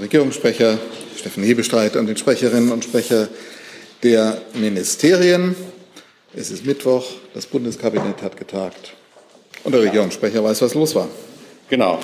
[0.00, 0.78] Regierungssprecher
[1.16, 3.28] Steffen Hebestreit und den Sprecherinnen und Sprecher
[4.02, 5.56] der Ministerien.
[6.34, 8.94] Es ist Mittwoch, das Bundeskabinett hat getagt
[9.64, 11.08] und der Regierungssprecher weiß, was los war.
[11.68, 11.98] Genau.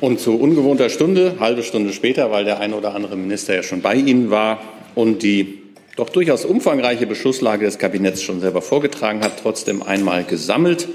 [0.00, 3.82] Und zu ungewohnter Stunde, halbe Stunde später, weil der ein oder andere Minister ja schon
[3.82, 4.62] bei Ihnen war
[4.94, 5.62] und die
[5.96, 10.88] doch durchaus umfangreiche Beschlusslage des Kabinetts schon selber vorgetragen hat, trotzdem einmal gesammelt.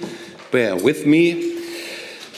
[0.51, 1.35] Bear with me.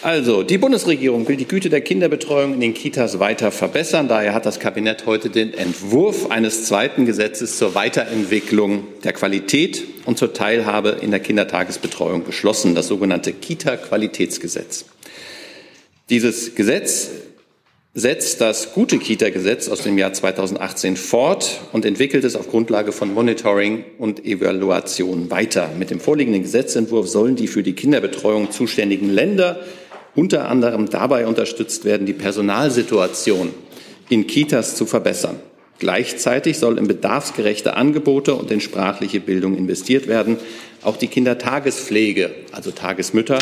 [0.04, 4.08] Also, die Bundesregierung will die Güte der Kinderbetreuung in den Kitas weiter verbessern.
[4.08, 10.20] Daher hat das Kabinett heute den Entwurf eines zweiten Gesetzes zur Weiterentwicklung der Qualität und
[10.20, 14.86] zur Teilhabe in der Kindertagesbetreuung beschlossen, das sogenannte Kita-Qualitätsgesetz.
[16.12, 17.10] Dieses Gesetz
[17.96, 23.12] setzt das gute Kita-Gesetz aus dem Jahr 2018 fort und entwickelt es auf Grundlage von
[23.12, 25.72] Monitoring und Evaluation weiter.
[25.80, 29.60] Mit dem vorliegenden Gesetzentwurf sollen die für die Kinderbetreuung zuständigen Länder
[30.18, 33.54] unter anderem dabei unterstützt werden, die Personalsituation
[34.10, 35.40] in Kitas zu verbessern.
[35.78, 40.38] Gleichzeitig soll in bedarfsgerechte Angebote und in sprachliche Bildung investiert werden.
[40.82, 43.38] Auch die Kindertagespflege, also Tagesmütter,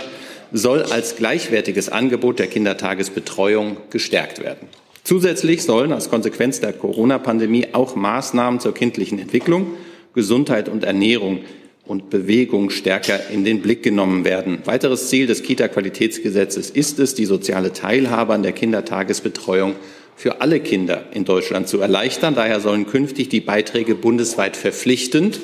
[0.52, 4.68] soll als gleichwertiges Angebot der Kindertagesbetreuung gestärkt werden.
[5.06, 9.68] Zusätzlich sollen als Konsequenz der Corona-Pandemie auch Maßnahmen zur kindlichen Entwicklung,
[10.14, 11.40] Gesundheit und Ernährung
[11.86, 14.60] und Bewegung stärker in den Blick genommen werden.
[14.66, 19.76] Weiteres Ziel des Kita-Qualitätsgesetzes ist es, die soziale Teilhabe an der Kindertagesbetreuung
[20.16, 22.36] für alle Kinder in Deutschland zu erleichtern.
[22.36, 25.40] Daher sollen künftig die Beiträge bundesweit verpflichtend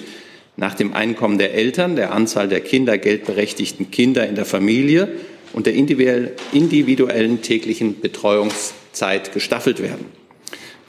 [0.58, 5.10] nach dem Einkommen der Eltern, der Anzahl der kindergeldberechtigten Kinder in der Familie
[5.54, 10.21] und der individuellen täglichen Betreuungszeit gestaffelt werden.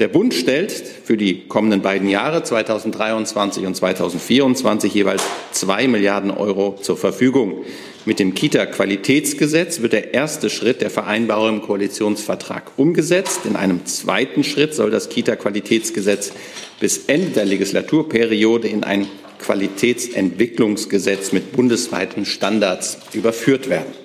[0.03, 5.23] Der Bund stellt für die kommenden beiden Jahre 2023 und 2024 jeweils
[5.53, 7.65] zwei Milliarden Euro zur Verfügung.
[8.05, 13.43] Mit dem Kita-Qualitätsgesetz wird der erste Schritt der Vereinbarung im Koalitionsvertrag umgesetzt.
[13.45, 16.33] In einem zweiten Schritt soll das Kita-Qualitätsgesetz
[16.81, 19.07] bis Ende der Legislaturperiode in ein
[19.39, 24.02] Qualitätsentwicklungsgesetz mit bundesweiten Standards überführt werden.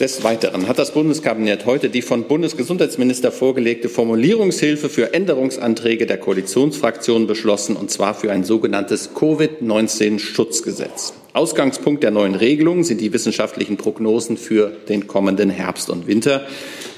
[0.00, 7.28] Des Weiteren hat das Bundeskabinett heute die von Bundesgesundheitsminister vorgelegte Formulierungshilfe für Änderungsanträge der Koalitionsfraktionen
[7.28, 11.12] beschlossen, und zwar für ein sogenanntes Covid-19-Schutzgesetz.
[11.32, 16.44] Ausgangspunkt der neuen Regelung sind die wissenschaftlichen Prognosen für den kommenden Herbst und Winter,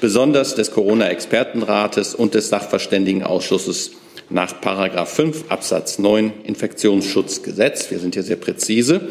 [0.01, 3.91] besonders des Corona-Expertenrates und des Sachverständigenausschusses
[4.31, 7.91] nach Paragraph 5 Absatz 9 Infektionsschutzgesetz.
[7.91, 9.03] Wir sind hier sehr präzise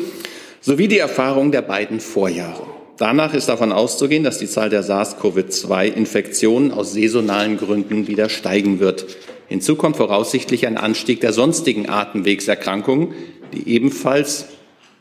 [0.59, 2.74] sowie die Erfahrung der beiden Vorjahre.
[2.97, 9.05] Danach ist davon auszugehen, dass die Zahl der SARS-CoV-2-Infektionen aus saisonalen Gründen wieder steigen wird.
[9.47, 13.13] Hinzu kommt voraussichtlich ein Anstieg der sonstigen Atemwegserkrankungen,
[13.53, 14.45] die ebenfalls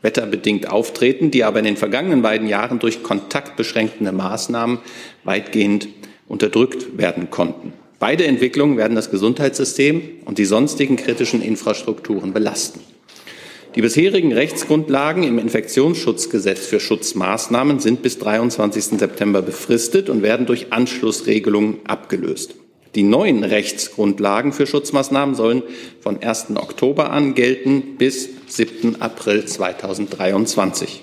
[0.01, 4.79] wetterbedingt auftreten, die aber in den vergangenen beiden Jahren durch kontaktbeschränkende Maßnahmen
[5.23, 5.87] weitgehend
[6.27, 7.73] unterdrückt werden konnten.
[7.97, 12.81] Beide Entwicklungen werden das Gesundheitssystem und die sonstigen kritischen Infrastrukturen belasten.
[13.75, 18.97] Die bisherigen Rechtsgrundlagen im Infektionsschutzgesetz für Schutzmaßnahmen sind bis 23.
[18.97, 22.55] September befristet und werden durch Anschlussregelungen abgelöst.
[22.95, 25.61] Die neuen Rechtsgrundlagen für Schutzmaßnahmen sollen
[25.99, 26.51] von 1.
[26.55, 29.01] Oktober an gelten bis 7.
[29.01, 31.01] April 2023.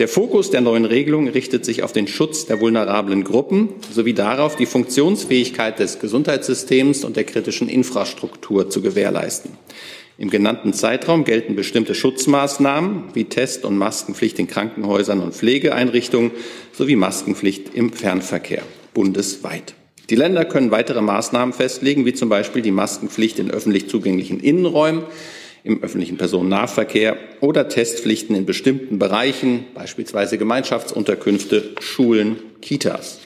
[0.00, 4.56] Der Fokus der neuen Regelung richtet sich auf den Schutz der vulnerablen Gruppen sowie darauf,
[4.56, 9.52] die Funktionsfähigkeit des Gesundheitssystems und der kritischen Infrastruktur zu gewährleisten.
[10.22, 16.30] Im genannten Zeitraum gelten bestimmte Schutzmaßnahmen wie Test- und Maskenpflicht in Krankenhäusern und Pflegeeinrichtungen
[16.70, 18.62] sowie Maskenpflicht im Fernverkehr
[18.94, 19.74] bundesweit.
[20.10, 25.02] Die Länder können weitere Maßnahmen festlegen, wie zum Beispiel die Maskenpflicht in öffentlich zugänglichen Innenräumen,
[25.64, 33.18] im öffentlichen Personennahverkehr oder Testpflichten in bestimmten Bereichen, beispielsweise Gemeinschaftsunterkünfte, Schulen, Kitas.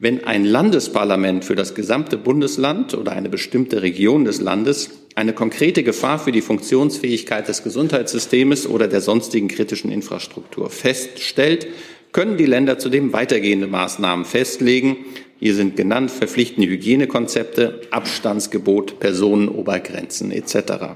[0.00, 5.82] Wenn ein Landesparlament für das gesamte Bundesland oder eine bestimmte Region des Landes eine konkrete
[5.82, 11.66] Gefahr für die Funktionsfähigkeit des Gesundheitssystems oder der sonstigen kritischen Infrastruktur feststellt,
[12.12, 14.98] können die Länder zudem weitergehende Maßnahmen festlegen.
[15.40, 20.94] Hier sind genannt verpflichtende Hygienekonzepte, Abstandsgebot, Personenobergrenzen etc.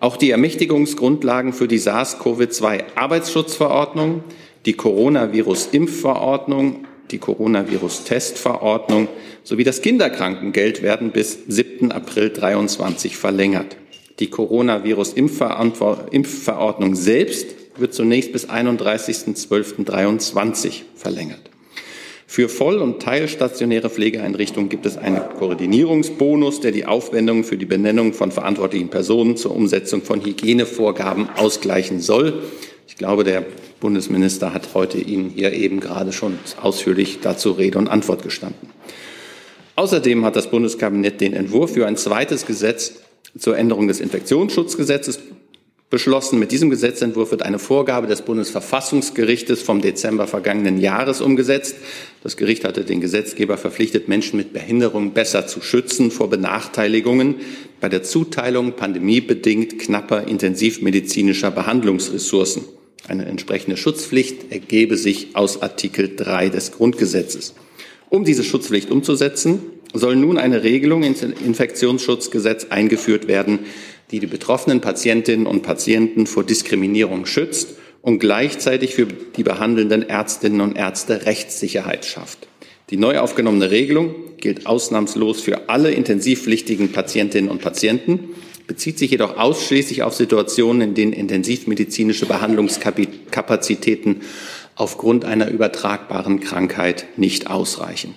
[0.00, 4.24] Auch die Ermächtigungsgrundlagen für die SARS-CoV-2-Arbeitsschutzverordnung,
[4.64, 9.08] die Coronavirus-Impfverordnung die Coronavirus-Testverordnung
[9.44, 11.92] sowie das Kinderkrankengeld werden bis 7.
[11.92, 13.76] April 23 verlängert.
[14.18, 21.50] Die Coronavirus-Impfverordnung selbst wird zunächst bis 31.12.23 verlängert.
[22.28, 28.14] Für voll- und teilstationäre Pflegeeinrichtungen gibt es einen Koordinierungsbonus, der die Aufwendungen für die Benennung
[28.14, 32.42] von verantwortlichen Personen zur Umsetzung von Hygienevorgaben ausgleichen soll.
[32.86, 33.44] Ich glaube, der
[33.80, 38.70] Bundesminister hat heute Ihnen hier eben gerade schon ausführlich dazu Rede und Antwort gestanden.
[39.74, 42.94] Außerdem hat das Bundeskabinett den Entwurf für ein zweites Gesetz
[43.36, 45.20] zur Änderung des Infektionsschutzgesetzes
[45.90, 46.38] beschlossen.
[46.38, 51.76] Mit diesem Gesetzentwurf wird eine Vorgabe des Bundesverfassungsgerichtes vom Dezember vergangenen Jahres umgesetzt.
[52.22, 57.36] Das Gericht hatte den Gesetzgeber verpflichtet, Menschen mit Behinderung besser zu schützen vor Benachteiligungen
[57.80, 62.64] bei der Zuteilung pandemiebedingt knapper intensivmedizinischer Behandlungsressourcen.
[63.08, 67.54] Eine entsprechende Schutzpflicht ergebe sich aus Artikel 3 des Grundgesetzes.
[68.08, 69.60] Um diese Schutzpflicht umzusetzen,
[69.92, 73.60] soll nun eine Regelung ins Infektionsschutzgesetz eingeführt werden,
[74.10, 80.60] die die betroffenen Patientinnen und Patienten vor Diskriminierung schützt und gleichzeitig für die behandelnden Ärztinnen
[80.60, 82.46] und Ärzte Rechtssicherheit schafft.
[82.90, 88.28] Die neu aufgenommene Regelung gilt ausnahmslos für alle intensivpflichtigen Patientinnen und Patienten,
[88.66, 94.22] bezieht sich jedoch ausschließlich auf Situationen, in denen intensivmedizinische Behandlungskapazitäten
[94.74, 98.14] aufgrund einer übertragbaren Krankheit nicht ausreichen.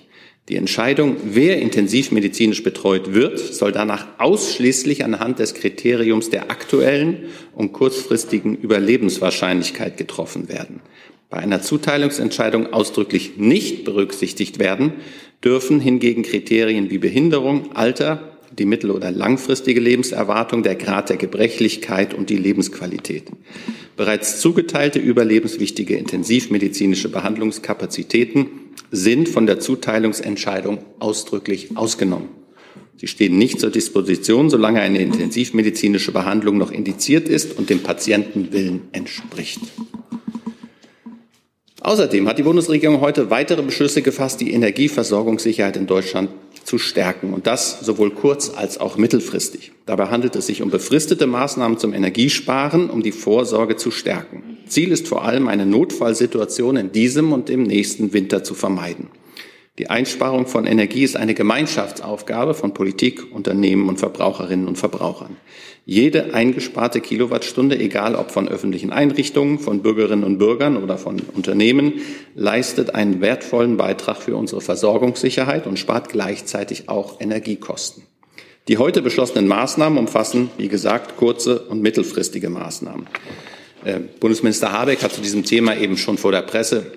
[0.50, 7.72] Die Entscheidung, wer intensivmedizinisch betreut wird, soll danach ausschließlich anhand des Kriteriums der aktuellen und
[7.72, 10.82] kurzfristigen Überlebenswahrscheinlichkeit getroffen werden.
[11.30, 14.94] Bei einer Zuteilungsentscheidung ausdrücklich nicht berücksichtigt werden
[15.44, 22.14] dürfen hingegen Kriterien wie Behinderung, Alter, die mittel- oder langfristige Lebenserwartung, der Grad der Gebrechlichkeit
[22.14, 23.24] und die Lebensqualität.
[23.96, 28.48] Bereits zugeteilte überlebenswichtige intensivmedizinische Behandlungskapazitäten
[28.92, 32.30] sind von der Zuteilungsentscheidung ausdrücklich ausgenommen.
[32.98, 38.82] Sie stehen nicht zur Disposition, solange eine intensivmedizinische Behandlung noch indiziert ist und dem Patientenwillen
[38.92, 39.62] entspricht.
[41.82, 46.30] Außerdem hat die Bundesregierung heute weitere Beschlüsse gefasst, die Energieversorgungssicherheit in Deutschland
[46.70, 49.72] zu stärken und das sowohl kurz- als auch mittelfristig.
[49.88, 54.60] Dabei handelt es sich um befristete Maßnahmen zum Energiesparen, um die Vorsorge zu stärken.
[54.68, 59.08] Ziel ist vor allem, eine Notfallsituation in diesem und im nächsten Winter zu vermeiden.
[59.80, 65.38] Die Einsparung von Energie ist eine Gemeinschaftsaufgabe von Politik, Unternehmen und Verbraucherinnen und Verbrauchern.
[65.86, 71.94] Jede eingesparte Kilowattstunde, egal ob von öffentlichen Einrichtungen, von Bürgerinnen und Bürgern oder von Unternehmen,
[72.36, 78.04] leistet einen wertvollen Beitrag für unsere Versorgungssicherheit und spart gleichzeitig auch Energiekosten.
[78.68, 83.08] Die heute beschlossenen Maßnahmen umfassen, wie gesagt, kurze und mittelfristige Maßnahmen.
[83.86, 86.92] Äh, Bundesminister Habeck hat zu diesem Thema eben schon vor der Presse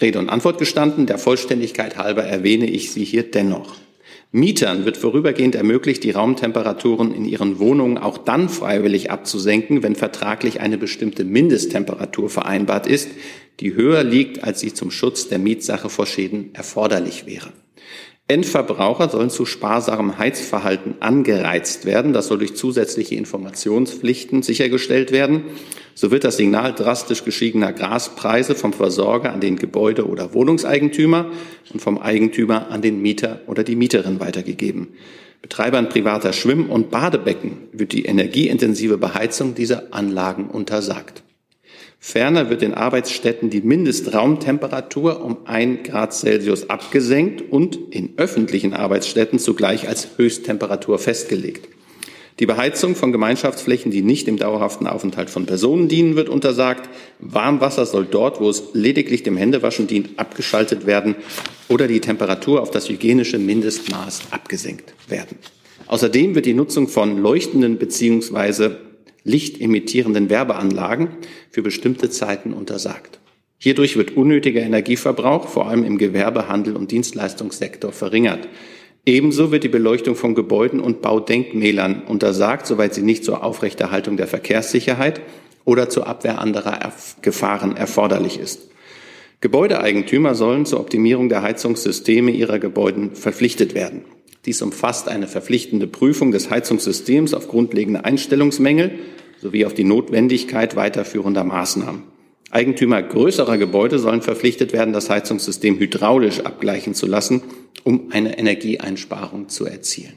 [0.00, 1.06] Rede und Antwort gestanden.
[1.06, 3.76] Der Vollständigkeit halber erwähne ich sie hier dennoch.
[4.30, 10.60] Mietern wird vorübergehend ermöglicht, die Raumtemperaturen in ihren Wohnungen auch dann freiwillig abzusenken, wenn vertraglich
[10.60, 13.08] eine bestimmte Mindesttemperatur vereinbart ist,
[13.60, 17.48] die höher liegt, als sie zum Schutz der Mietsache vor Schäden erforderlich wäre.
[18.28, 22.12] Endverbraucher sollen zu sparsamem Heizverhalten angereizt werden.
[22.12, 25.44] Das soll durch zusätzliche Informationspflichten sichergestellt werden.
[25.94, 31.30] So wird das Signal drastisch gestiegener Gaspreise vom Versorger an den Gebäude- oder Wohnungseigentümer
[31.72, 34.88] und vom Eigentümer an den Mieter oder die Mieterin weitergegeben.
[35.40, 41.22] Betreibern privater Schwimm- und Badebecken wird die energieintensive Beheizung dieser Anlagen untersagt.
[42.00, 49.38] Ferner wird in Arbeitsstätten die Mindestraumtemperatur um ein Grad Celsius abgesenkt und in öffentlichen Arbeitsstätten
[49.38, 51.68] zugleich als Höchsttemperatur festgelegt.
[52.38, 56.88] Die Beheizung von Gemeinschaftsflächen, die nicht dem dauerhaften Aufenthalt von Personen dienen, wird untersagt.
[57.18, 61.16] Warmwasser soll dort, wo es lediglich dem Händewaschen dient, abgeschaltet werden
[61.66, 65.36] oder die Temperatur auf das hygienische Mindestmaß abgesenkt werden.
[65.88, 68.70] Außerdem wird die Nutzung von leuchtenden bzw
[69.24, 71.08] lichtemittierenden Werbeanlagen
[71.50, 73.20] für bestimmte Zeiten untersagt.
[73.58, 78.48] Hierdurch wird unnötiger Energieverbrauch, vor allem im Gewerbe, Handel und Dienstleistungssektor, verringert.
[79.04, 84.28] Ebenso wird die Beleuchtung von Gebäuden und Baudenkmälern untersagt, soweit sie nicht zur Aufrechterhaltung der
[84.28, 85.20] Verkehrssicherheit
[85.64, 88.70] oder zur Abwehr anderer Gefahren erforderlich ist.
[89.40, 94.04] Gebäudeeigentümer sollen zur Optimierung der Heizungssysteme ihrer Gebäuden verpflichtet werden.
[94.48, 98.92] Dies umfasst eine verpflichtende Prüfung des Heizungssystems auf grundlegende Einstellungsmängel
[99.42, 102.04] sowie auf die Notwendigkeit weiterführender Maßnahmen.
[102.50, 107.42] Eigentümer größerer Gebäude sollen verpflichtet werden, das Heizungssystem hydraulisch abgleichen zu lassen,
[107.84, 110.14] um eine Energieeinsparung zu erzielen.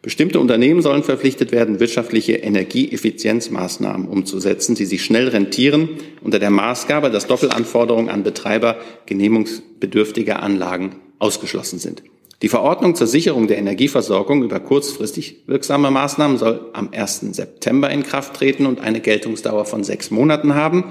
[0.00, 5.88] Bestimmte Unternehmen sollen verpflichtet werden, wirtschaftliche Energieeffizienzmaßnahmen umzusetzen, die sich schnell rentieren,
[6.22, 8.76] unter der Maßgabe, dass Doppelanforderungen an Betreiber
[9.06, 12.04] genehmigungsbedürftiger Anlagen ausgeschlossen sind.
[12.42, 17.20] Die Verordnung zur Sicherung der Energieversorgung über kurzfristig wirksame Maßnahmen soll am 1.
[17.32, 20.84] September in Kraft treten und eine Geltungsdauer von sechs Monaten haben.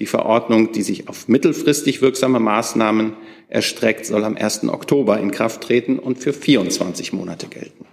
[0.00, 3.12] Die Verordnung, die sich auf mittelfristig wirksame Maßnahmen
[3.48, 4.64] erstreckt, soll am 1.
[4.68, 7.84] Oktober in Kraft treten und für 24 Monate gelten.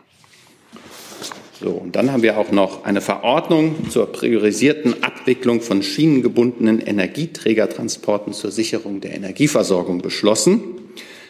[1.60, 8.34] So, und dann haben wir auch noch eine Verordnung zur priorisierten Abwicklung von schienengebundenen Energieträgertransporten
[8.34, 10.75] zur Sicherung der Energieversorgung beschlossen.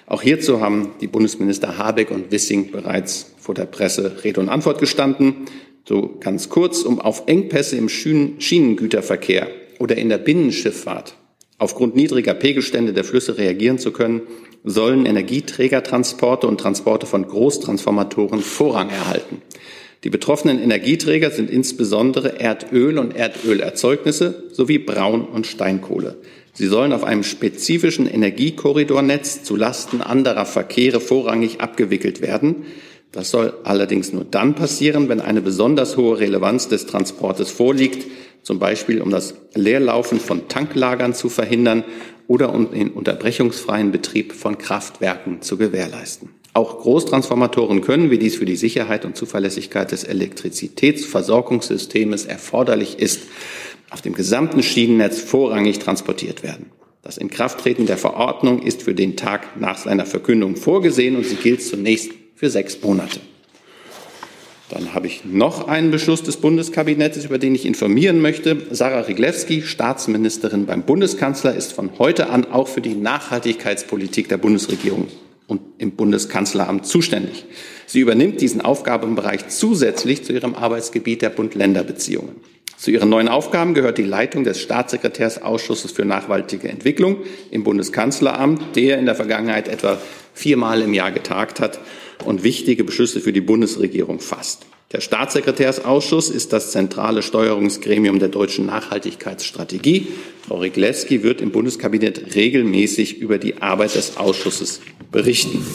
[0.07, 4.79] Auch hierzu haben die Bundesminister Habeck und Wissing bereits vor der Presse Rede und Antwort
[4.79, 5.45] gestanden.
[5.87, 9.47] So ganz kurz, um auf Engpässe im Schienengüterverkehr
[9.79, 11.15] oder in der Binnenschifffahrt
[11.57, 14.21] aufgrund niedriger Pegelstände der Flüsse reagieren zu können,
[14.63, 19.41] sollen Energieträgertransporte und Transporte von Großtransformatoren Vorrang erhalten.
[20.03, 26.17] Die betroffenen Energieträger sind insbesondere Erdöl und Erdölerzeugnisse sowie Braun- und Steinkohle.
[26.57, 32.63] Sie sollen auf einem spezifischen Energiekorridornetz zu Lasten anderer Verkehre vorrangig abgewickelt werden.
[33.11, 38.07] Das soll allerdings nur dann passieren, wenn eine besonders hohe Relevanz des Transportes vorliegt,
[38.41, 41.83] zum Beispiel um das Leerlaufen von Tanklagern zu verhindern
[42.27, 46.29] oder um den unterbrechungsfreien Betrieb von Kraftwerken zu gewährleisten.
[46.53, 53.23] Auch Großtransformatoren können, wie dies für die Sicherheit und Zuverlässigkeit des Elektrizitätsversorgungssystems erforderlich ist,
[53.89, 56.71] auf dem gesamten Schienennetz vorrangig transportiert werden.
[57.01, 61.61] Das Inkrafttreten der Verordnung ist für den Tag nach seiner Verkündung vorgesehen und sie gilt
[61.61, 63.19] zunächst für sechs Monate.
[64.69, 68.57] Dann habe ich noch einen Beschluss des Bundeskabinetts, über den ich informieren möchte.
[68.71, 75.07] Sarah Riglewski, Staatsministerin beim Bundeskanzler, ist von heute an auch für die Nachhaltigkeitspolitik der Bundesregierung
[75.45, 77.45] und im Bundeskanzleramt zuständig.
[77.87, 82.35] Sie übernimmt diesen Aufgabenbereich zusätzlich zu ihrem Arbeitsgebiet der Bund-Länder-Beziehungen.
[82.77, 87.17] Zu ihren neuen Aufgaben gehört die Leitung des Staatssekretärsausschusses für nachhaltige Entwicklung
[87.49, 89.97] im Bundeskanzleramt, der in der Vergangenheit etwa
[90.33, 91.79] viermal im Jahr getagt hat
[92.25, 94.65] und wichtige Beschlüsse für die Bundesregierung fasst.
[94.91, 100.07] Der Staatssekretärsausschuss ist das zentrale Steuerungsgremium der deutschen Nachhaltigkeitsstrategie.
[100.47, 105.65] Frau Rigleski wird im Bundeskabinett regelmäßig über die Arbeit des Ausschusses berichten.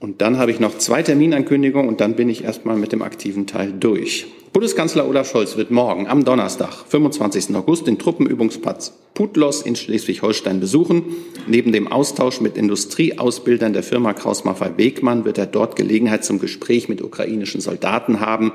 [0.00, 3.48] Und dann habe ich noch zwei Terminankündigungen und dann bin ich erstmal mit dem aktiven
[3.48, 4.26] Teil durch.
[4.52, 7.54] Bundeskanzler Olaf Scholz wird morgen am Donnerstag, 25.
[7.56, 11.02] August, den Truppenübungsplatz Putlos in Schleswig-Holstein besuchen.
[11.48, 16.38] Neben dem Austausch mit Industrieausbildern der Firma Kraus Maffei Wegmann wird er dort Gelegenheit zum
[16.38, 18.52] Gespräch mit ukrainischen Soldaten haben,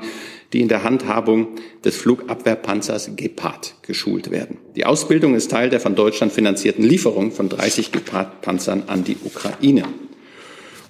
[0.54, 1.48] die in der Handhabung
[1.84, 4.56] des Flugabwehrpanzers Gepard geschult werden.
[4.76, 9.84] Die Ausbildung ist Teil der von Deutschland finanzierten Lieferung von 30 Gepard-Panzern an die Ukraine.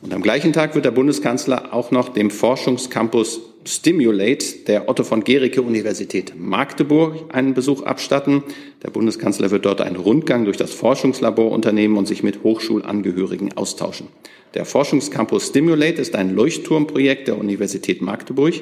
[0.05, 5.25] Und am gleichen Tag wird der Bundeskanzler auch noch dem Forschungscampus Stimulate der Otto von
[5.25, 8.43] Gericke Universität Magdeburg einen Besuch abstatten.
[8.83, 14.09] Der Bundeskanzler wird dort einen Rundgang durch das Forschungslabor unternehmen und sich mit Hochschulangehörigen austauschen.
[14.53, 18.53] Der Forschungscampus Stimulate ist ein Leuchtturmprojekt der Universität Magdeburg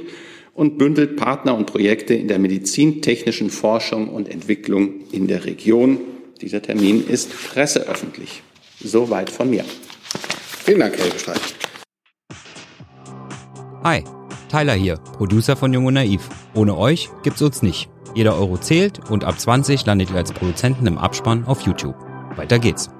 [0.55, 5.99] und bündelt Partner und Projekte in der medizintechnischen Forschung und Entwicklung in der Region.
[6.41, 8.45] Dieser Termin ist presseöffentlich.
[8.79, 9.65] Soweit von mir.
[10.65, 11.41] Vielen Dank, Herr Bescheid.
[13.83, 14.05] Hi,
[14.49, 16.29] Tyler hier, Producer von Jung und Naiv.
[16.55, 17.91] Ohne euch gibt's uns nicht.
[18.15, 21.97] Jeder Euro zählt und ab 20 landet ihr als Produzenten im Abspann auf YouTube.
[22.37, 22.91] Weiter geht's.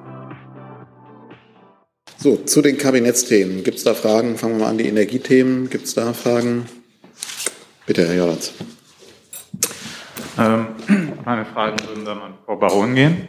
[2.17, 3.63] So, zu den Kabinettsthemen.
[3.63, 4.37] Gibt es da Fragen?
[4.37, 5.71] Fangen wir mal an, die Energiethemen.
[5.71, 6.67] Gibt es da Fragen?
[7.87, 8.55] Bitte, Herr Jordatz.
[10.39, 10.67] Ähm,
[11.25, 13.29] meine Fragen würden dann an Frau Baron gehen.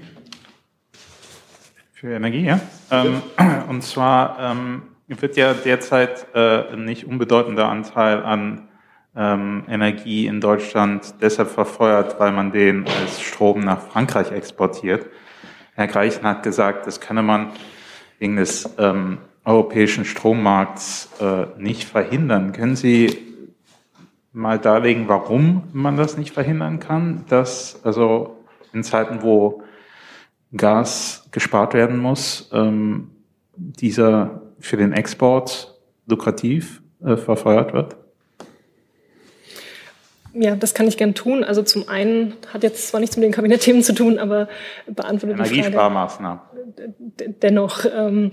[2.03, 2.59] Für Energie, ja.
[2.91, 3.21] Ähm,
[3.69, 8.67] und zwar ähm, wird ja derzeit äh, ein nicht unbedeutender Anteil an
[9.15, 15.05] ähm, Energie in Deutschland deshalb verfeuert, weil man den als Strom nach Frankreich exportiert.
[15.75, 17.51] Herr Greichen hat gesagt, das könne man
[18.19, 22.51] wegen des ähm, europäischen Strommarkts äh, nicht verhindern.
[22.51, 23.17] Können Sie
[24.33, 28.43] mal darlegen, warum man das nicht verhindern kann, dass also
[28.73, 29.62] in Zeiten, wo
[30.55, 33.11] Gas gespart werden muss, ähm,
[33.55, 37.97] dieser für den Export lukrativ äh, verfeuert wird?
[40.35, 41.43] Ja, das kann ich gern tun.
[41.43, 44.47] Also zum einen hat jetzt zwar nichts mit den Kabinettthemen zu tun, aber
[44.87, 45.55] beantwortet die Frage.
[45.55, 46.41] Energiesparmaßnahmen.
[47.43, 48.31] Dennoch, ähm,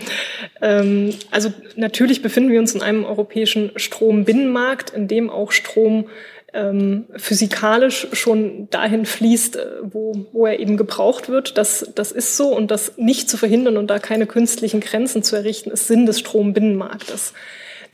[0.63, 6.07] ähm, also natürlich befinden wir uns in einem europäischen Strombinnenmarkt, in dem auch Strom
[6.53, 11.57] ähm, physikalisch schon dahin fließt, äh, wo, wo er eben gebraucht wird.
[11.59, 15.37] Das, das ist so und das nicht zu verhindern und da keine künstlichen Grenzen zu
[15.37, 17.33] errichten, ist Sinn des Strombinnenmarktes.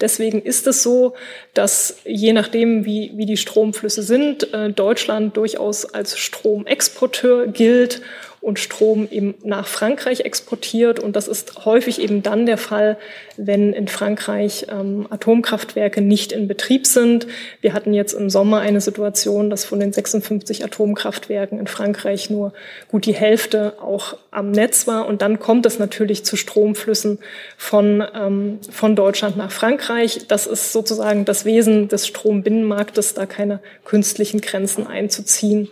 [0.01, 1.15] Deswegen ist es so,
[1.55, 8.03] dass je nachdem, wie, wie die Stromflüsse sind, äh, Deutschland durchaus als Stromexporteur gilt
[8.47, 11.01] und Strom eben nach Frankreich exportiert.
[11.01, 12.97] Und das ist häufig eben dann der Fall,
[13.37, 17.27] wenn in Frankreich ähm, Atomkraftwerke nicht in Betrieb sind.
[17.61, 22.53] Wir hatten jetzt im Sommer eine Situation, dass von den 56 Atomkraftwerken in Frankreich nur
[22.87, 25.09] gut die Hälfte auch am Netz war.
[25.09, 27.19] Und dann kommt es natürlich zu Stromflüssen
[27.57, 30.29] von, ähm, von Deutschland nach Frankreich.
[30.29, 35.69] Das ist sozusagen das Wesen des Strombinnenmarktes, da keine künstlichen Grenzen einzuziehen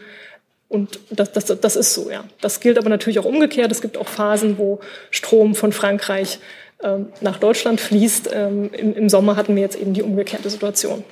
[0.68, 2.24] Und das, das, das ist so, ja.
[2.40, 3.70] Das gilt aber natürlich auch umgekehrt.
[3.70, 4.80] Es gibt auch Phasen, wo
[5.10, 6.40] Strom von Frankreich
[6.82, 8.30] ähm, nach Deutschland fließt.
[8.32, 11.04] Ähm, im, Im Sommer hatten wir jetzt eben die umgekehrte Situation.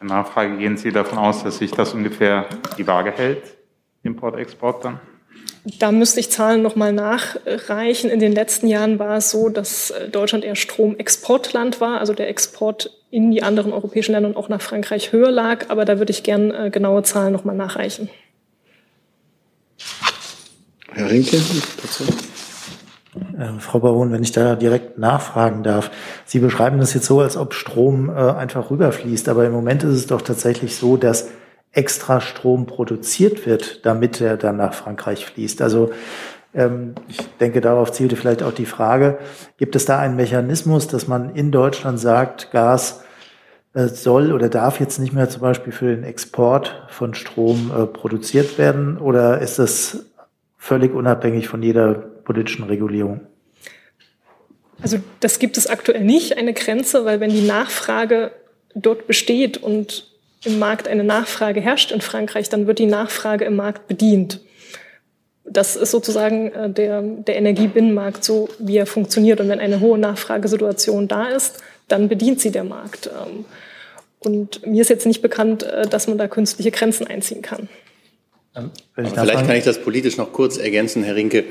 [0.00, 2.46] Nachfrage, gehen Sie davon aus, dass sich das ungefähr
[2.76, 3.42] die Waage hält,
[4.04, 5.00] Import-Export dann?
[5.78, 8.10] Da müsste ich Zahlen nochmal nachreichen.
[8.10, 12.28] In den letzten Jahren war es so, dass äh, Deutschland eher Stromexportland war, also der
[12.28, 15.66] Export in die anderen europäischen Länder und auch nach Frankreich höher lag.
[15.68, 18.08] Aber da würde ich gern äh, genaue Zahlen nochmal nachreichen.
[20.98, 21.40] Herr Rinke
[21.80, 22.04] dazu.
[23.38, 25.92] Äh, Frau Baron, wenn ich da direkt nachfragen darf.
[26.24, 29.28] Sie beschreiben das jetzt so, als ob Strom äh, einfach rüberfließt.
[29.28, 31.28] Aber im Moment ist es doch tatsächlich so, dass
[31.70, 35.62] extra Strom produziert wird, damit er dann nach Frankreich fließt.
[35.62, 35.92] Also
[36.52, 39.18] ähm, ich denke, darauf zielte vielleicht auch die Frage,
[39.56, 43.04] gibt es da einen Mechanismus, dass man in Deutschland sagt, Gas
[43.74, 47.86] äh, soll oder darf jetzt nicht mehr zum Beispiel für den Export von Strom äh,
[47.86, 48.98] produziert werden?
[48.98, 50.07] Oder ist das
[50.68, 53.20] völlig unabhängig von jeder politischen Regulierung?
[54.82, 58.30] Also das gibt es aktuell nicht, eine Grenze, weil wenn die Nachfrage
[58.74, 60.06] dort besteht und
[60.44, 64.40] im Markt eine Nachfrage herrscht in Frankreich, dann wird die Nachfrage im Markt bedient.
[65.44, 69.40] Das ist sozusagen äh, der, der Energiebinnenmarkt, so wie er funktioniert.
[69.40, 73.06] Und wenn eine hohe Nachfragesituation da ist, dann bedient sie der Markt.
[73.06, 73.46] Ähm,
[74.20, 77.70] und mir ist jetzt nicht bekannt, äh, dass man da künstliche Grenzen einziehen kann.
[78.58, 81.44] Ähm, vielleicht kann ich das politisch noch kurz ergänzen, Herr Rinke.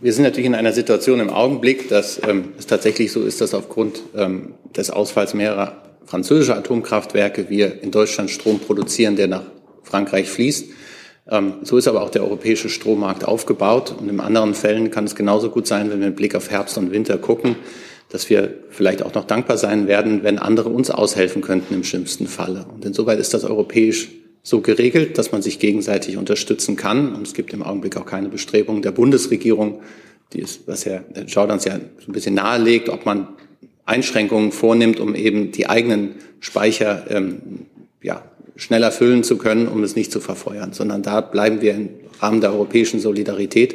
[0.00, 3.54] Wir sind natürlich in einer Situation im Augenblick, dass ähm, es tatsächlich so ist, dass
[3.54, 9.44] aufgrund ähm, des Ausfalls mehrerer französischer Atomkraftwerke wir in Deutschland Strom produzieren, der nach
[9.84, 10.66] Frankreich fließt.
[11.30, 13.94] Ähm, so ist aber auch der europäische Strommarkt aufgebaut.
[13.96, 16.76] Und in anderen Fällen kann es genauso gut sein, wenn wir mit Blick auf Herbst
[16.78, 17.56] und Winter gucken,
[18.08, 22.26] dass wir vielleicht auch noch dankbar sein werden, wenn andere uns aushelfen könnten im schlimmsten
[22.26, 22.66] Falle.
[22.74, 24.08] Und insoweit ist das europäisch
[24.42, 27.14] so geregelt, dass man sich gegenseitig unterstützen kann.
[27.14, 29.80] Und es gibt im Augenblick auch keine Bestrebungen der Bundesregierung,
[30.32, 33.28] die ist, was Herr Jordans ja so ein bisschen nahelegt, ob man
[33.84, 37.66] Einschränkungen vornimmt, um eben die eigenen Speicher ähm,
[38.02, 38.24] ja,
[38.56, 41.90] schneller füllen zu können, um es nicht zu verfeuern, sondern da bleiben wir im
[42.20, 43.74] Rahmen der europäischen Solidarität,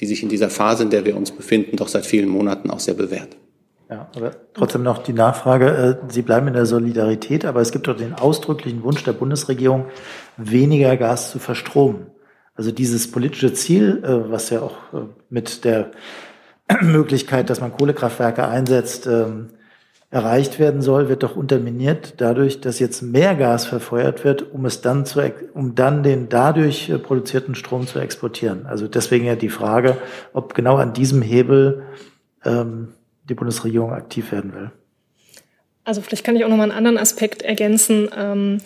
[0.00, 2.80] die sich in dieser Phase, in der wir uns befinden, doch seit vielen Monaten auch
[2.80, 3.36] sehr bewährt.
[3.90, 5.98] Ja, aber trotzdem noch die Nachfrage.
[6.06, 9.86] Äh, Sie bleiben in der Solidarität, aber es gibt doch den ausdrücklichen Wunsch der Bundesregierung,
[10.36, 12.06] weniger Gas zu verstromen.
[12.54, 15.90] Also dieses politische Ziel, äh, was ja auch äh, mit der
[16.82, 19.48] Möglichkeit, dass man Kohlekraftwerke einsetzt, ähm,
[20.12, 24.82] erreicht werden soll, wird doch unterminiert dadurch, dass jetzt mehr Gas verfeuert wird, um es
[24.82, 25.20] dann zu,
[25.54, 28.66] um dann den dadurch produzierten Strom zu exportieren.
[28.66, 29.96] Also deswegen ja die Frage,
[30.32, 31.84] ob genau an diesem Hebel
[32.44, 32.88] ähm,
[33.30, 34.70] die Bundesregierung aktiv werden will.
[35.84, 38.10] Also vielleicht kann ich auch noch mal einen anderen Aspekt ergänzen.
[38.16, 38.60] Ähm,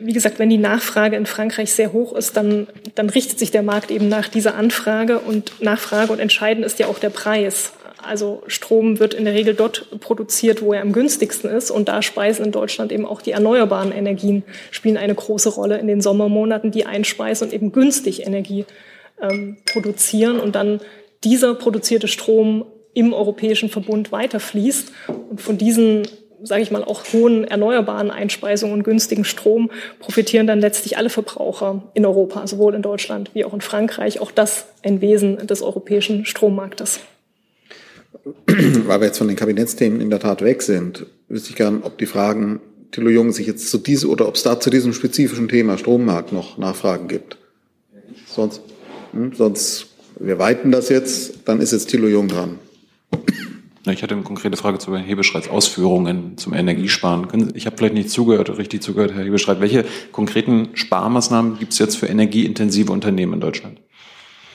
[0.00, 3.62] wie gesagt, wenn die Nachfrage in Frankreich sehr hoch ist, dann, dann richtet sich der
[3.62, 7.72] Markt eben nach dieser Anfrage und Nachfrage und entscheidend ist ja auch der Preis.
[8.02, 11.70] Also Strom wird in der Regel dort produziert, wo er am günstigsten ist.
[11.70, 15.88] Und da speisen in Deutschland eben auch die erneuerbaren Energien, spielen eine große Rolle in
[15.88, 18.64] den Sommermonaten, die einspeisen und eben günstig Energie
[19.20, 20.80] ähm, produzieren und dann
[21.24, 24.92] dieser produzierte Strom im Europäischen Verbund weiterfließt.
[25.30, 26.06] Und von diesen
[26.42, 31.82] sage ich mal, auch hohen erneuerbaren Einspeisungen und günstigen Strom profitieren dann letztlich alle Verbraucher
[31.94, 34.20] in Europa, sowohl in Deutschland wie auch in Frankreich.
[34.20, 37.00] Auch das ein Wesen des europäischen Strommarktes.
[38.46, 41.98] Weil wir jetzt von den Kabinettsthemen in der Tat weg sind, wüsste ich gern, ob
[41.98, 42.60] die Fragen
[42.92, 46.32] Thilo Jung sich jetzt zu diesem oder ob es da zu diesem spezifischen Thema Strommarkt
[46.32, 47.36] noch Nachfragen gibt.
[48.26, 48.60] Sonst,
[49.12, 49.86] hm, sonst,
[50.18, 52.58] wir weiten das jetzt, dann ist jetzt Thilo Jung dran.
[53.92, 57.52] Ich hatte eine konkrete Frage zu Herrn Hebeschreits Ausführungen zum Energiesparen.
[57.54, 59.60] Ich habe vielleicht nicht zugehört, richtig zugehört, Herr Hebeschreit.
[59.60, 63.78] Welche konkreten Sparmaßnahmen gibt es jetzt für energieintensive Unternehmen in Deutschland?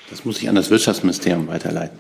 [0.10, 1.98] Das muss ich an das Wirtschaftsministerium weiterleiten.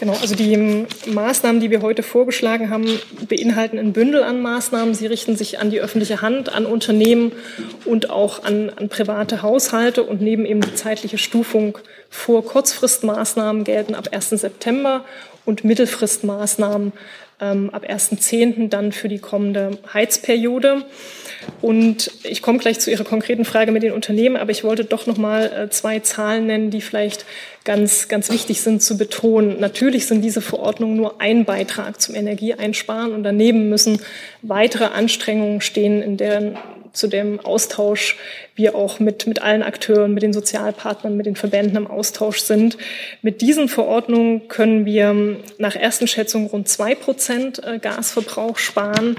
[0.00, 2.86] Genau, also die Maßnahmen, die wir heute vorgeschlagen haben,
[3.28, 4.94] beinhalten ein Bündel an Maßnahmen.
[4.94, 7.30] Sie richten sich an die öffentliche Hand, an Unternehmen
[7.84, 11.78] und auch an, an private Haushalte und nehmen eben die zeitliche Stufung
[12.10, 12.44] vor.
[12.44, 14.30] Kurzfristmaßnahmen gelten ab 1.
[14.30, 15.04] September
[15.44, 16.92] und Mittelfristmaßnahmen
[17.42, 18.68] ähm, ab 1.10.
[18.68, 20.84] dann für die kommende Heizperiode.
[21.60, 25.06] Und ich komme gleich zu Ihrer konkreten Frage mit den Unternehmen, aber ich wollte doch
[25.06, 27.26] noch mal äh, zwei Zahlen nennen, die vielleicht
[27.64, 29.58] ganz, ganz wichtig sind zu betonen.
[29.58, 34.00] Natürlich sind diese Verordnungen nur ein Beitrag zum Energieeinsparen und daneben müssen
[34.42, 36.56] weitere Anstrengungen stehen, in deren
[36.92, 38.16] zu dem Austausch
[38.54, 42.76] wir auch mit, mit allen Akteuren, mit den Sozialpartnern, mit den Verbänden im Austausch sind.
[43.22, 49.16] Mit diesen Verordnungen können wir nach ersten Schätzungen rund zwei Prozent äh, Gasverbrauch sparen.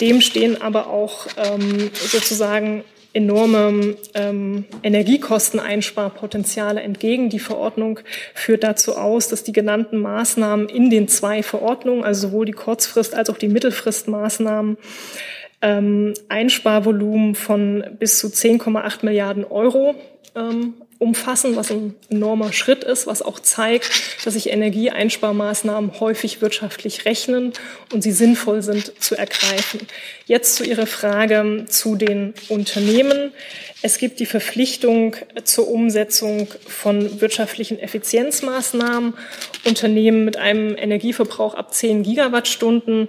[0.00, 7.28] Dem stehen aber auch ähm, sozusagen enorme ähm, Energiekosteneinsparpotenziale entgegen.
[7.28, 8.00] Die Verordnung
[8.34, 13.14] führt dazu aus, dass die genannten Maßnahmen in den zwei Verordnungen, also sowohl die Kurzfrist
[13.14, 14.78] als auch die Mittelfristmaßnahmen,
[15.62, 19.94] ähm, Einsparvolumen von bis zu 10,8 Milliarden Euro
[20.34, 23.90] ähm, umfassen, was ein enormer Schritt ist, was auch zeigt,
[24.24, 27.54] dass sich Energieeinsparmaßnahmen häufig wirtschaftlich rechnen
[27.90, 29.80] und sie sinnvoll sind zu ergreifen.
[30.26, 33.32] Jetzt zu Ihrer Frage zu den Unternehmen.
[33.80, 39.14] Es gibt die Verpflichtung zur Umsetzung von wirtschaftlichen Effizienzmaßnahmen.
[39.64, 43.08] Unternehmen mit einem Energieverbrauch ab 10 Gigawattstunden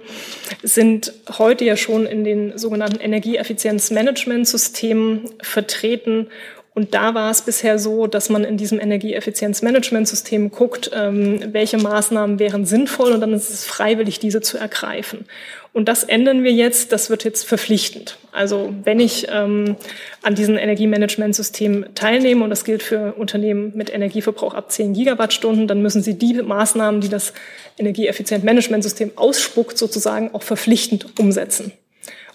[0.62, 6.28] sind heute ja schon in den sogenannten Energieeffizienzmanagementsystemen vertreten
[6.74, 12.38] und da war es bisher so, dass man in diesem Energieeffizienzmanagementsystem guckt, ähm, welche Maßnahmen
[12.38, 15.26] wären sinnvoll und dann ist es freiwillig, diese zu ergreifen.
[15.74, 18.16] Und das ändern wir jetzt, das wird jetzt verpflichtend.
[18.30, 19.76] Also wenn ich ähm,
[20.22, 25.82] an diesem Energiemanagementsystem teilnehme, und das gilt für Unternehmen mit Energieverbrauch ab 10 Gigawattstunden, dann
[25.82, 27.34] müssen sie die Maßnahmen, die das
[27.76, 31.72] Energieeffizienzmanagementsystem ausspuckt, sozusagen auch verpflichtend umsetzen.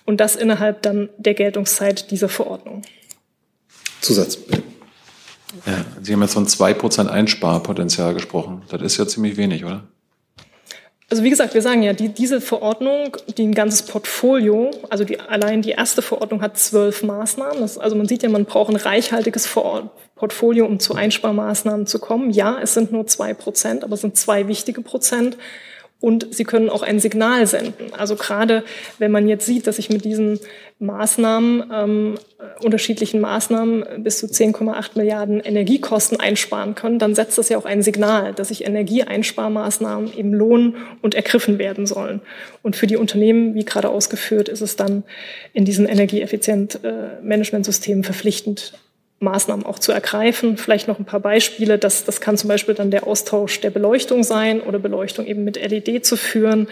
[0.06, 2.84] Und das innerhalb dann der Geltungszeit dieser Verordnung.
[4.02, 4.38] Zusatz.
[5.66, 8.64] Ja, Sie haben jetzt von 2% Einsparpotenzial gesprochen.
[8.70, 9.84] Das ist ja ziemlich wenig, oder?
[11.10, 15.18] Also wie gesagt, wir sagen ja, die, diese Verordnung, die ein ganzes Portfolio, also die,
[15.22, 17.62] allein die erste Verordnung hat zwölf Maßnahmen.
[17.62, 19.50] Das, also man sieht ja, man braucht ein reichhaltiges
[20.16, 22.32] Portfolio, um zu Einsparmaßnahmen zu kommen.
[22.32, 25.38] Ja, es sind nur zwei Prozent, aber es sind zwei wichtige Prozent
[26.00, 27.92] und sie können auch ein Signal senden.
[27.94, 28.64] Also gerade
[29.00, 30.40] wenn man jetzt sieht, dass ich mit diesen
[30.80, 32.16] Maßnahmen, ähm,
[32.62, 37.82] unterschiedlichen Maßnahmen bis zu 10,8 Milliarden Energiekosten einsparen können, dann setzt das ja auch ein
[37.82, 42.22] Signal, dass sich Energieeinsparmaßnahmen eben lohnen und ergriffen werden sollen.
[42.62, 45.04] Und für die Unternehmen, wie gerade ausgeführt, ist es dann
[45.54, 48.74] in diesen energieeffizient äh, Managementsystemen verpflichtend,
[49.20, 50.58] Maßnahmen auch zu ergreifen.
[50.58, 51.78] Vielleicht noch ein paar Beispiele.
[51.80, 55.56] Das, das kann zum Beispiel dann der Austausch der Beleuchtung sein oder Beleuchtung eben mit
[55.56, 56.68] LED zu führen,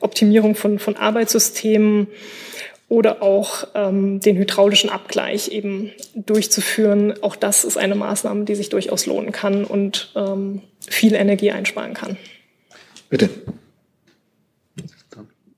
[0.00, 2.08] Optimierung von, von Arbeitssystemen
[2.88, 7.14] oder auch ähm, den hydraulischen Abgleich eben durchzuführen.
[7.22, 11.94] Auch das ist eine Maßnahme, die sich durchaus lohnen kann und ähm, viel Energie einsparen
[11.94, 12.16] kann.
[13.10, 13.30] Bitte.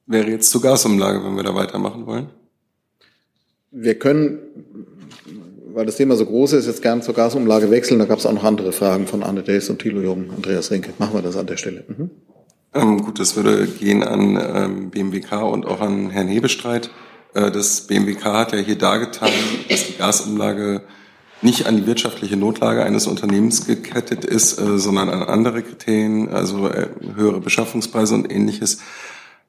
[0.07, 2.31] Wäre jetzt zur Gasumlage, wenn wir da weitermachen wollen?
[3.71, 4.41] Wir können
[5.75, 7.99] weil das Thema so groß ist, jetzt gern zur Gasumlage wechseln.
[7.99, 10.93] Da gab es auch noch andere Fragen von Anne Days und Thilo Jung, Andreas Rinke.
[10.99, 11.85] Machen wir das an der Stelle.
[11.87, 12.11] Mhm.
[12.73, 16.91] Ähm, gut, das würde gehen an ähm, BMWK und auch an Herrn Hebestreit.
[17.35, 19.31] Äh, das BMWK hat ja hier dargetan,
[19.69, 20.83] dass die Gasumlage
[21.43, 26.69] nicht an die wirtschaftliche Notlage eines Unternehmens gekettet ist, äh, sondern an andere Kriterien, also
[26.69, 28.79] äh, höhere Beschaffungspreise und ähnliches.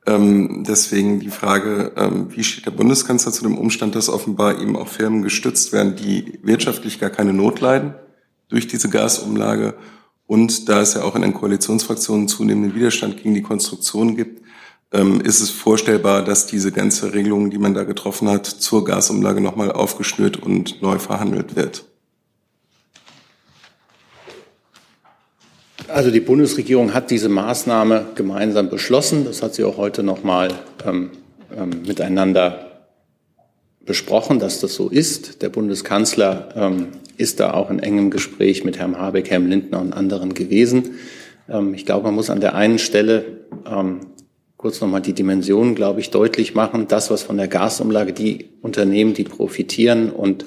[0.05, 4.75] Ähm, deswegen die Frage, ähm, wie steht der Bundeskanzler zu dem Umstand, dass offenbar eben
[4.75, 7.93] auch Firmen gestützt werden, die wirtschaftlich gar keine Not leiden
[8.49, 9.75] durch diese Gasumlage
[10.31, 14.41] und da es ja auch in den Koalitionsfraktionen zunehmenden Widerstand gegen die Konstruktion gibt,
[14.93, 19.41] ähm, ist es vorstellbar, dass diese ganze Regelung, die man da getroffen hat, zur Gasumlage
[19.41, 21.90] nochmal aufgeschnürt und neu verhandelt wird.
[25.93, 29.25] Also die Bundesregierung hat diese Maßnahme gemeinsam beschlossen.
[29.25, 30.49] Das hat sie auch heute noch mal
[30.85, 31.11] ähm,
[31.55, 32.71] ähm, miteinander
[33.85, 35.41] besprochen, dass das so ist.
[35.41, 39.93] Der Bundeskanzler ähm, ist da auch in engem Gespräch mit Herrn Habeck, Herrn Lindner und
[39.93, 40.91] anderen gewesen.
[41.49, 43.25] Ähm, ich glaube, man muss an der einen Stelle
[43.69, 43.99] ähm,
[44.55, 46.87] kurz noch mal die Dimensionen, glaube ich, deutlich machen.
[46.87, 50.45] Das, was von der Gasumlage die Unternehmen, die profitieren und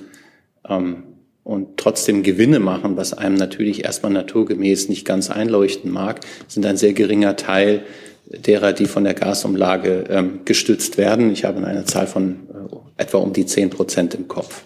[0.68, 1.02] ähm,
[1.44, 6.78] und trotzdem Gewinne machen, was einem natürlich erstmal naturgemäß nicht ganz einleuchten mag, sind ein
[6.78, 7.84] sehr geringer Teil
[8.26, 11.30] derer, die von der Gasumlage ähm, gestützt werden.
[11.30, 12.48] Ich habe eine Zahl von
[12.96, 14.62] äh, etwa um die zehn Prozent im Kopf.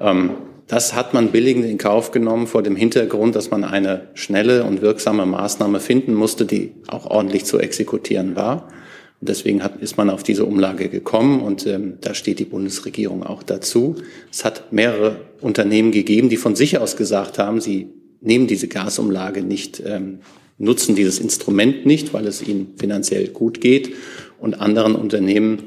[0.00, 0.30] Ähm,
[0.66, 4.82] das hat man billigend in Kauf genommen vor dem Hintergrund, dass man eine schnelle und
[4.82, 8.68] wirksame Maßnahme finden musste, die auch ordentlich zu exekutieren war.
[9.24, 13.44] Deswegen hat, ist man auf diese Umlage gekommen und ähm, da steht die Bundesregierung auch
[13.44, 13.94] dazu.
[14.32, 17.86] Es hat mehrere Unternehmen gegeben, die von sich aus gesagt haben, sie
[18.20, 20.18] nehmen diese Gasumlage nicht, ähm,
[20.58, 23.94] nutzen dieses Instrument nicht, weil es ihnen finanziell gut geht.
[24.40, 25.64] Und anderen Unternehmen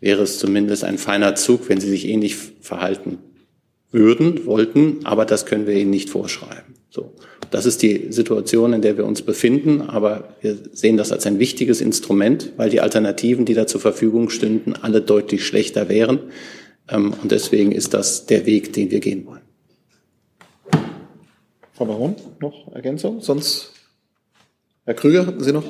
[0.00, 3.18] wäre es zumindest ein feiner Zug, wenn sie sich ähnlich verhalten
[3.90, 6.77] würden, wollten, aber das können wir ihnen nicht vorschreiben.
[6.90, 7.12] So.
[7.50, 11.38] Das ist die Situation, in der wir uns befinden, aber wir sehen das als ein
[11.38, 16.20] wichtiges Instrument, weil die Alternativen, die da zur Verfügung stünden, alle deutlich schlechter wären.
[16.88, 19.42] Ähm, und deswegen ist das der Weg, den wir gehen wollen.
[21.74, 23.20] Frau Baron, noch Ergänzung?
[23.20, 23.72] Sonst
[24.84, 25.64] Herr Krüger, hatten Sie noch?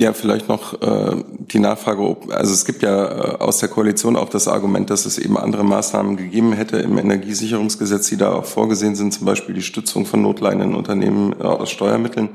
[0.00, 4.14] Ja, vielleicht noch äh, die Nachfrage, ob, also es gibt ja äh, aus der Koalition
[4.14, 8.44] auch das Argument, dass es eben andere Maßnahmen gegeben hätte im Energiesicherungsgesetz, die da auch
[8.44, 12.28] vorgesehen sind, zum Beispiel die Stützung von notleidenden Unternehmen äh, aus Steuermitteln.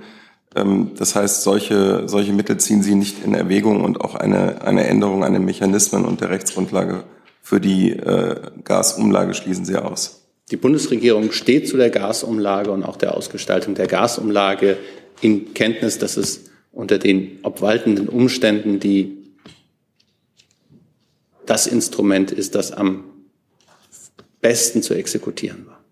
[0.58, 4.86] Ähm, das heißt, solche, solche Mittel ziehen Sie nicht in Erwägung und auch eine, eine
[4.86, 7.06] Änderung an den Mechanismen und der Rechtsgrundlage
[7.42, 10.26] für die äh, Gasumlage schließen Sie aus.
[10.52, 14.76] Die Bundesregierung steht zu der Gasumlage und auch der Ausgestaltung der Gasumlage
[15.22, 19.24] in Kenntnis, dass es unter den obwaltenden Umständen die
[21.46, 23.04] das Instrument ist, das am
[24.42, 25.83] besten zu exekutieren war.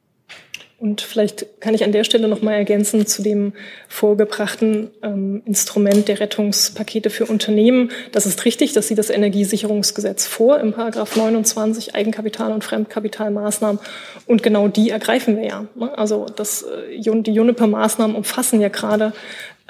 [0.82, 3.54] Und vielleicht kann ich an der Stelle noch mal ergänzen zu dem
[3.88, 7.92] vorgebrachten ähm, Instrument der Rettungspakete für Unternehmen.
[8.12, 13.80] Das ist richtig, dass Sie das Energiesicherungsgesetz vor im Paragraph 29 Eigenkapital- und Fremdkapitalmaßnahmen.
[14.26, 15.66] Und genau die ergreifen wir ja.
[15.76, 15.96] Ne?
[15.96, 19.14] Also das, äh, die Juniper-Maßnahmen umfassen ja gerade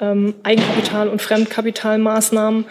[0.00, 2.64] ähm, Eigenkapital- und Fremdkapitalmaßnahmen.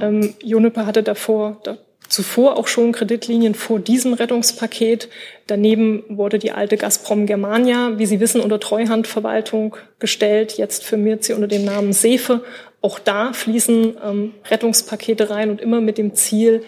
[0.00, 1.76] Ähm, Juniper hatte davor, da,
[2.10, 5.08] zuvor auch schon Kreditlinien vor diesem Rettungspaket.
[5.46, 10.58] Daneben wurde die alte Gazprom Germania, wie Sie wissen, unter Treuhandverwaltung gestellt.
[10.58, 12.42] Jetzt firmiert sie unter dem Namen Sefe.
[12.82, 16.62] Auch da fließen ähm, Rettungspakete rein und immer mit dem Ziel,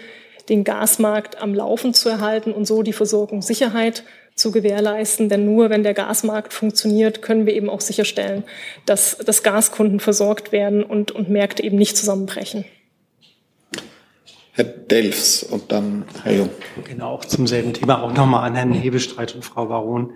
[0.48, 5.28] den Gasmarkt am Laufen zu erhalten und so die Versorgungssicherheit zu gewährleisten.
[5.28, 8.44] Denn nur wenn der Gasmarkt funktioniert, können wir eben auch sicherstellen,
[8.86, 12.64] dass, dass Gaskunden versorgt werden und, und Märkte eben nicht zusammenbrechen.
[14.54, 16.50] Herr Delfs und dann Herr Jung.
[16.84, 20.12] Genau, auch zum selben Thema, auch nochmal an Herrn Hebestreit und Frau Baron.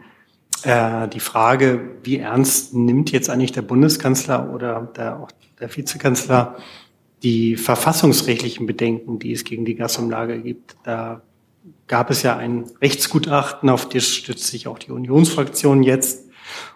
[0.62, 6.57] Äh, die Frage, wie ernst nimmt jetzt eigentlich der Bundeskanzler oder der, auch der Vizekanzler
[7.22, 10.77] die verfassungsrechtlichen Bedenken, die es gegen die Gasumlage gibt?
[10.85, 11.22] Da
[11.87, 16.29] gab es ja ein Rechtsgutachten, auf das stützt sich auch die Unionsfraktion jetzt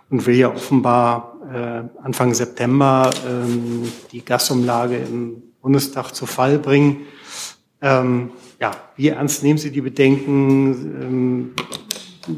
[0.09, 7.03] und will ja offenbar äh, Anfang September ähm, die Gasumlage im Bundestag zu Fall bringen.
[7.83, 10.73] Ähm, ja, wie ernst nehmen Sie die Bedenken?
[11.03, 11.51] Ähm,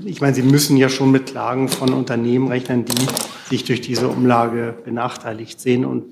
[0.04, 3.06] ich meine, Sie müssen ja schon mit Klagen von Unternehmen rechnen, die
[3.48, 5.84] sich durch diese Umlage benachteiligt sehen.
[5.84, 6.04] Und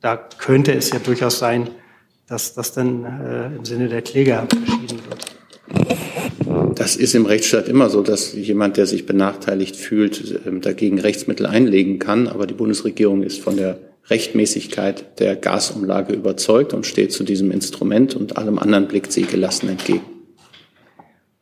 [0.00, 1.70] da könnte es ja durchaus sein,
[2.26, 5.38] dass das dann äh, im Sinne der Kläger entschieden wird.
[6.74, 11.46] Das ist im Rechtsstaat immer so, dass jemand, der sich benachteiligt fühlt, ähm, dagegen Rechtsmittel
[11.46, 12.28] einlegen kann.
[12.28, 13.78] Aber die Bundesregierung ist von der
[14.10, 19.68] Rechtmäßigkeit der Gasumlage überzeugt und steht zu diesem Instrument und allem anderen blickt sie gelassen
[19.68, 20.04] entgegen.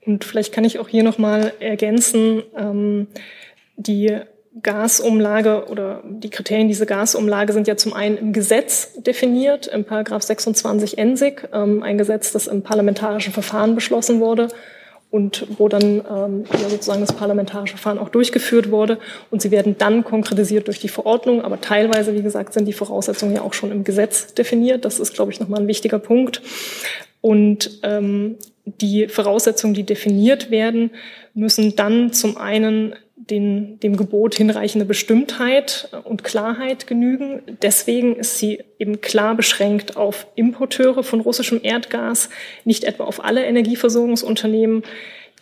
[0.05, 3.09] Und vielleicht kann ich auch hier noch mal ergänzen, ähm,
[3.77, 4.17] die
[4.63, 10.23] Gasumlage oder die Kriterien dieser Gasumlage sind ja zum einen im Gesetz definiert, im Paragraph
[10.23, 14.49] 26 ENSIG, ähm, ein Gesetz, das im parlamentarischen Verfahren beschlossen wurde
[15.11, 18.99] und wo dann ähm, ja, sozusagen das parlamentarische Verfahren auch durchgeführt wurde.
[19.31, 21.43] Und sie werden dann konkretisiert durch die Verordnung.
[21.43, 24.85] Aber teilweise, wie gesagt, sind die Voraussetzungen ja auch schon im Gesetz definiert.
[24.85, 26.43] Das ist, glaube ich, nochmal ein wichtiger Punkt.
[27.21, 30.91] Und ähm, die Voraussetzungen, die definiert werden,
[31.35, 32.95] müssen dann zum einen
[33.31, 37.43] den, dem Gebot hinreichende Bestimmtheit und Klarheit genügen.
[37.63, 42.29] Deswegen ist sie eben klar beschränkt auf Importeure von russischem Erdgas,
[42.65, 44.83] nicht etwa auf alle Energieversorgungsunternehmen,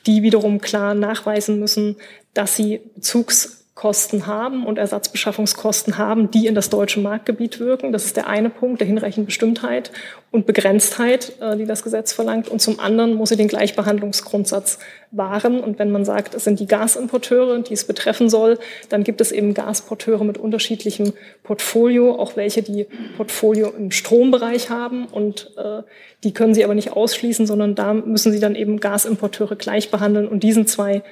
[0.06, 1.96] die wiederum klar nachweisen müssen,
[2.32, 7.90] dass sie Bezugs Kosten haben und Ersatzbeschaffungskosten haben, die in das deutsche Marktgebiet wirken.
[7.90, 9.90] Das ist der eine Punkt der hinreichenden Bestimmtheit
[10.30, 12.48] und Begrenztheit, äh, die das Gesetz verlangt.
[12.48, 14.78] Und zum anderen muss sie den Gleichbehandlungsgrundsatz
[15.10, 15.58] wahren.
[15.58, 18.60] Und wenn man sagt, es sind die Gasimporteure, die es betreffen soll,
[18.90, 25.06] dann gibt es eben Gasporteure mit unterschiedlichem Portfolio, auch welche die Portfolio im Strombereich haben.
[25.06, 25.82] Und äh,
[26.22, 30.28] die können sie aber nicht ausschließen, sondern da müssen sie dann eben Gasimporteure gleich behandeln.
[30.28, 31.02] Und diesen zwei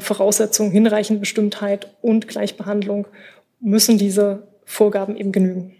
[0.00, 3.06] Voraussetzungen, hinreichende Bestimmtheit und Gleichbehandlung
[3.60, 5.74] müssen diese Vorgaben eben genügen.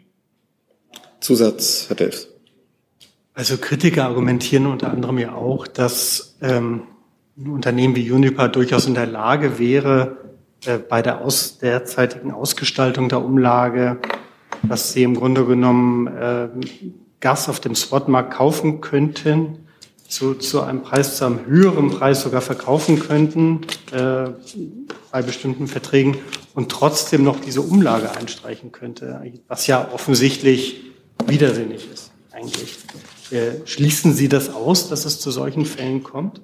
[1.21, 2.29] Zusatz, Herr Delfs.
[3.35, 6.83] Also Kritiker argumentieren unter anderem ja auch, dass ähm,
[7.37, 10.17] ein Unternehmen wie Uniper durchaus in der Lage wäre,
[10.67, 13.99] äh, bei der aus, derzeitigen Ausgestaltung der Umlage,
[14.63, 16.49] dass sie im Grunde genommen äh,
[17.21, 19.68] Gas auf dem Spotmarkt kaufen könnten,
[20.09, 23.61] zu, zu einem Preis, zu einem höheren Preis sogar verkaufen könnten
[23.93, 24.31] äh,
[25.13, 26.17] bei bestimmten Verträgen
[26.55, 30.81] und trotzdem noch diese Umlage einstreichen könnte, was ja offensichtlich
[31.27, 32.79] widersinnig ist eigentlich.
[33.31, 36.41] Äh, schließen Sie das aus, dass es zu solchen Fällen kommt?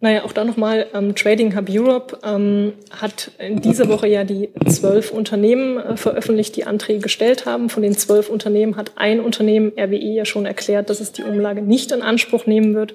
[0.00, 4.48] Naja, auch da nochmal, ähm, Trading Hub Europe ähm, hat in dieser Woche ja die
[4.68, 7.68] zwölf Unternehmen äh, veröffentlicht, die Anträge gestellt haben.
[7.68, 11.62] Von den zwölf Unternehmen hat ein Unternehmen, RWE, ja schon erklärt, dass es die Umlage
[11.62, 12.94] nicht in Anspruch nehmen wird.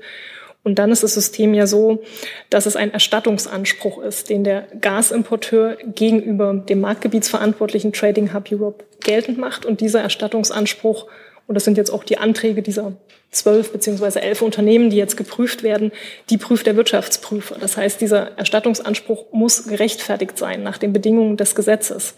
[0.63, 2.02] Und dann ist das System ja so,
[2.50, 9.38] dass es ein Erstattungsanspruch ist, den der Gasimporteur gegenüber dem marktgebietsverantwortlichen Trading Hub Europe geltend
[9.38, 9.66] macht.
[9.66, 11.08] Und dieser Erstattungsanspruch,
[11.48, 12.94] und das sind jetzt auch die Anträge dieser
[13.32, 15.92] zwölf beziehungsweise elf Unternehmen, die jetzt geprüft werden,
[16.30, 17.58] die prüft der Wirtschaftsprüfer.
[17.60, 22.16] Das heißt, dieser Erstattungsanspruch muss gerechtfertigt sein nach den Bedingungen des Gesetzes.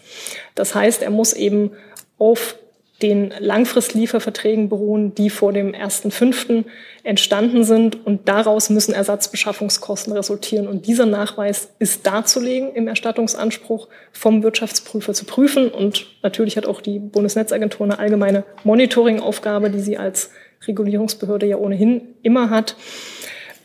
[0.54, 1.72] Das heißt, er muss eben
[2.18, 2.56] auf
[3.02, 6.64] den Langfristlieferverträgen beruhen, die vor dem 1.5.
[7.02, 8.06] entstanden sind.
[8.06, 10.66] Und daraus müssen Ersatzbeschaffungskosten resultieren.
[10.66, 15.68] Und dieser Nachweis ist darzulegen im Erstattungsanspruch vom Wirtschaftsprüfer zu prüfen.
[15.68, 20.30] Und natürlich hat auch die Bundesnetzagentur eine allgemeine Monitoringaufgabe, die sie als
[20.66, 22.76] Regulierungsbehörde ja ohnehin immer hat.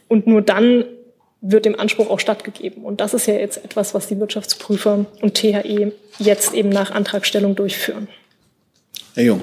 [0.10, 0.84] Und nur dann
[1.40, 2.84] wird dem Anspruch auch stattgegeben.
[2.84, 7.56] Und das ist ja jetzt etwas, was die Wirtschaftsprüfer und THE jetzt eben nach Antragstellung
[7.56, 8.10] durchführen.
[9.14, 9.42] Herr Jung.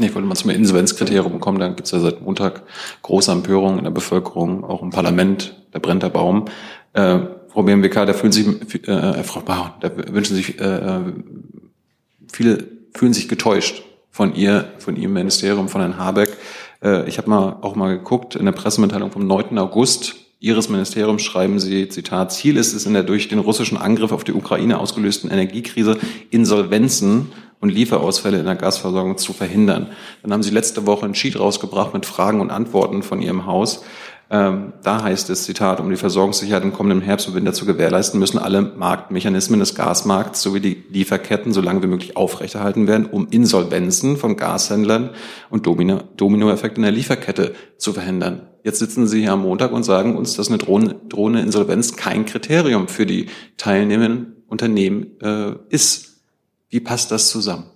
[0.00, 1.58] Ich wollte mal zum Insolvenzkriterium kommen.
[1.58, 2.62] Da gibt es ja seit Montag
[3.02, 5.54] große Empörung in der Bevölkerung, auch im Parlament.
[5.72, 6.46] Da brennt der Baum.
[6.94, 8.46] Äh, Frau BMWK, da fühlen sich,
[8.88, 11.00] äh, Frau Bauer, da wünschen sich äh,
[12.32, 16.36] viele fühlen sich getäuscht von ihr, von ihrem Ministerium, von Herrn Habeck.
[16.82, 19.58] Äh, ich habe mal auch mal geguckt in der Pressemitteilung vom 9.
[19.58, 24.12] August Ihres Ministeriums schreiben Sie, Zitat, Ziel ist es in der durch den russischen Angriff
[24.12, 25.96] auf die Ukraine ausgelösten Energiekrise
[26.30, 29.88] Insolvenzen und Lieferausfälle in der Gasversorgung zu verhindern.
[30.22, 33.84] Dann haben Sie letzte Woche einen Sheet rausgebracht mit Fragen und Antworten von Ihrem Haus.
[34.28, 38.18] Ähm, da heißt es, Zitat, um die Versorgungssicherheit im kommenden Herbst und Winter zu gewährleisten,
[38.18, 43.28] müssen alle Marktmechanismen des Gasmarkts sowie die Lieferketten so lange wie möglich aufrechterhalten werden, um
[43.30, 45.10] Insolvenzen von Gashändlern
[45.48, 48.48] und Domino, Dominoeffekte in der Lieferkette zu verhindern.
[48.64, 52.26] Jetzt sitzen Sie hier am Montag und sagen uns, dass eine drohende, drohende Insolvenz kein
[52.26, 53.26] Kriterium für die
[53.58, 56.15] teilnehmenden Unternehmen äh, ist.
[56.68, 57.70] Wie passt das zusammen?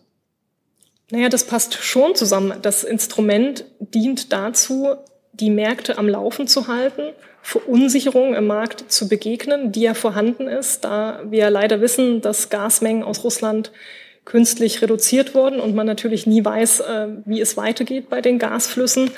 [1.10, 2.54] Naja, das passt schon zusammen.
[2.62, 4.94] Das Instrument dient dazu,
[5.32, 7.02] die Märkte am Laufen zu halten,
[7.42, 13.02] Verunsicherung im Markt zu begegnen, die ja vorhanden ist, da wir leider wissen, dass Gasmengen
[13.02, 13.72] aus Russland
[14.24, 19.10] künstlich reduziert wurden und man natürlich nie weiß, äh, wie es weitergeht bei den Gasflüssen.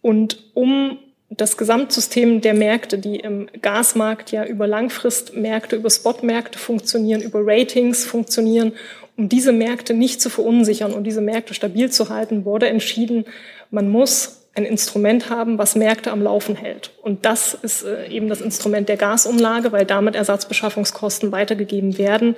[0.00, 0.98] Und um
[1.28, 8.04] das Gesamtsystem der Märkte, die im Gasmarkt ja über Langfristmärkte, über Spotmärkte funktionieren, über Ratings
[8.04, 8.72] funktionieren
[9.16, 13.24] um diese Märkte nicht zu verunsichern und diese Märkte stabil zu halten, wurde entschieden,
[13.70, 16.90] man muss ein Instrument haben, was Märkte am Laufen hält.
[17.02, 22.36] Und das ist äh, eben das Instrument der Gasumlage, weil damit Ersatzbeschaffungskosten weitergegeben werden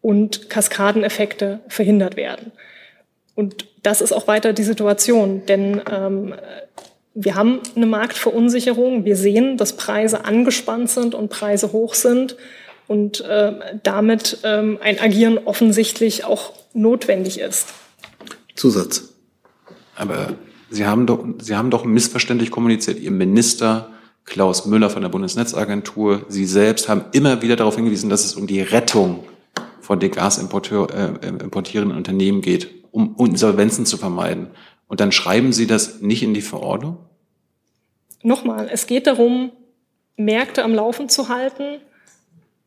[0.00, 2.52] und Kaskadeneffekte verhindert werden.
[3.34, 6.34] Und das ist auch weiter die Situation, denn ähm,
[7.14, 9.04] wir haben eine Marktverunsicherung.
[9.04, 12.36] Wir sehen, dass Preise angespannt sind und Preise hoch sind
[12.86, 17.68] und äh, damit ähm, ein Agieren offensichtlich auch notwendig ist.
[18.54, 19.08] Zusatz.
[19.96, 20.34] Aber
[20.70, 23.00] Sie haben doch, Sie haben doch missverständlich kommuniziert.
[23.00, 23.90] Ihr Minister
[24.24, 28.46] Klaus Müller von der Bundesnetzagentur, Sie selbst haben immer wieder darauf hingewiesen, dass es um
[28.46, 29.24] die Rettung
[29.80, 34.48] von den gasimportierenden äh, Unternehmen geht, um Insolvenzen zu vermeiden.
[34.90, 36.96] Und dann schreiben Sie das nicht in die Verordnung?
[38.24, 39.52] Nochmal, es geht darum,
[40.16, 41.78] Märkte am Laufen zu halten,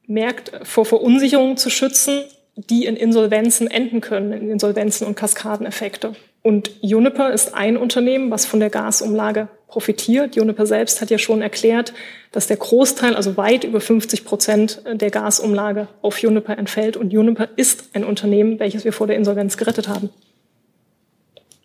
[0.07, 2.23] Märkte vor Verunsicherungen zu schützen,
[2.55, 6.15] die in Insolvenzen enden können, in Insolvenzen und Kaskadeneffekte.
[6.41, 10.37] Und Juniper ist ein Unternehmen, was von der Gasumlage profitiert.
[10.37, 11.93] Juniper selbst hat ja schon erklärt,
[12.31, 16.95] dass der Großteil, also weit über 50 Prozent der Gasumlage auf Juniper entfällt.
[16.95, 20.09] Und Juniper ist ein Unternehmen, welches wir vor der Insolvenz gerettet haben.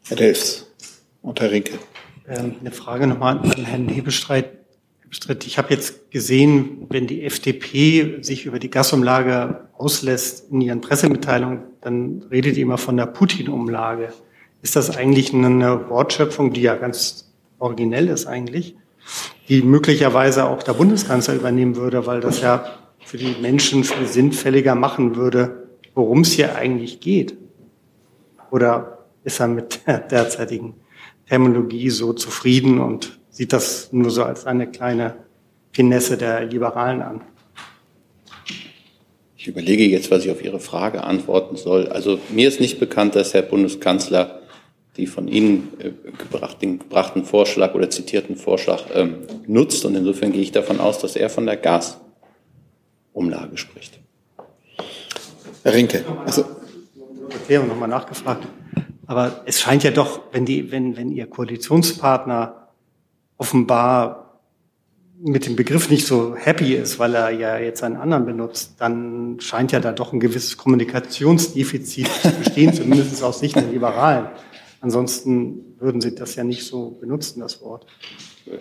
[0.09, 0.67] Herr Delfs
[1.21, 1.75] und Herr Rinke.
[2.27, 4.53] Ähm, eine Frage nochmal an Herrn Hebestreit.
[5.45, 11.61] Ich habe jetzt gesehen, wenn die FDP sich über die Gasumlage auslässt in ihren Pressemitteilungen,
[11.83, 14.15] dann redet ihr immer von der Putin-Umlage.
[14.63, 18.77] Ist das eigentlich eine Wortschöpfung, die ja ganz originell ist eigentlich,
[19.51, 22.65] die möglicherweise auch der Bundeskanzler übernehmen würde, weil das ja
[23.05, 27.37] für die Menschen viel sinnfälliger machen würde, worum es hier eigentlich geht?
[28.51, 30.75] Oder ist er mit der derzeitigen
[31.29, 35.17] Terminologie so zufrieden und sieht das nur so als eine kleine
[35.73, 37.21] Finesse der Liberalen an.
[39.37, 41.89] Ich überlege jetzt, was ich auf Ihre Frage antworten soll.
[41.89, 44.39] Also mir ist nicht bekannt, dass Herr Bundeskanzler
[44.99, 49.85] die von Ihnen äh, gebrachten, gebrachten Vorschlag oder zitierten Vorschlag ähm, nutzt.
[49.85, 54.01] Und insofern gehe ich davon aus, dass er von der Gasumlage spricht.
[55.63, 56.05] Herr Rinke.
[56.27, 56.45] Also,
[57.31, 58.45] Erklärung nochmal nachgefragt.
[59.09, 62.69] Aber es scheint ja doch, wenn, die, wenn, wenn Ihr Koalitionspartner
[63.39, 64.43] offenbar
[65.19, 69.41] mit dem Begriff nicht so happy ist, weil er ja jetzt einen anderen benutzt, dann
[69.41, 74.27] scheint ja da doch ein gewisses Kommunikationsdefizit zu bestehen, zumindest aus Sicht der Liberalen.
[74.83, 77.87] Ansonsten würden Sie das ja nicht so benutzen, das Wort.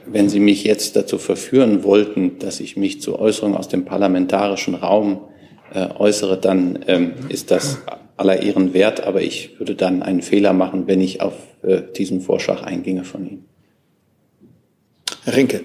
[0.05, 4.75] Wenn Sie mich jetzt dazu verführen wollten, dass ich mich zu Äußerungen aus dem parlamentarischen
[4.75, 5.27] Raum
[5.73, 7.79] äh, äußere, dann ähm, ist das
[8.18, 12.22] aller Ehren wert, aber ich würde dann einen Fehler machen, wenn ich auf äh, diesen
[12.22, 13.45] Vorschlag einginge von Ihnen.
[15.24, 15.61] Herr Rinke.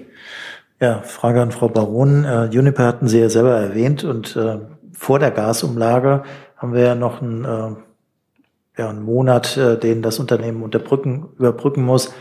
[0.80, 2.24] Ja, Frage an Frau Baron.
[2.24, 4.58] Äh, Juniper hatten Sie ja selber erwähnt und äh,
[4.92, 6.24] vor der Gasumlage
[6.56, 11.82] haben wir ja noch einen, äh, ja, einen Monat, äh, den das Unternehmen unterbrücken, überbrücken
[11.84, 12.12] muss,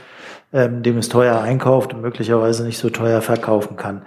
[0.54, 4.06] ähm, dem es teuer einkauft und möglicherweise nicht so teuer verkaufen kann.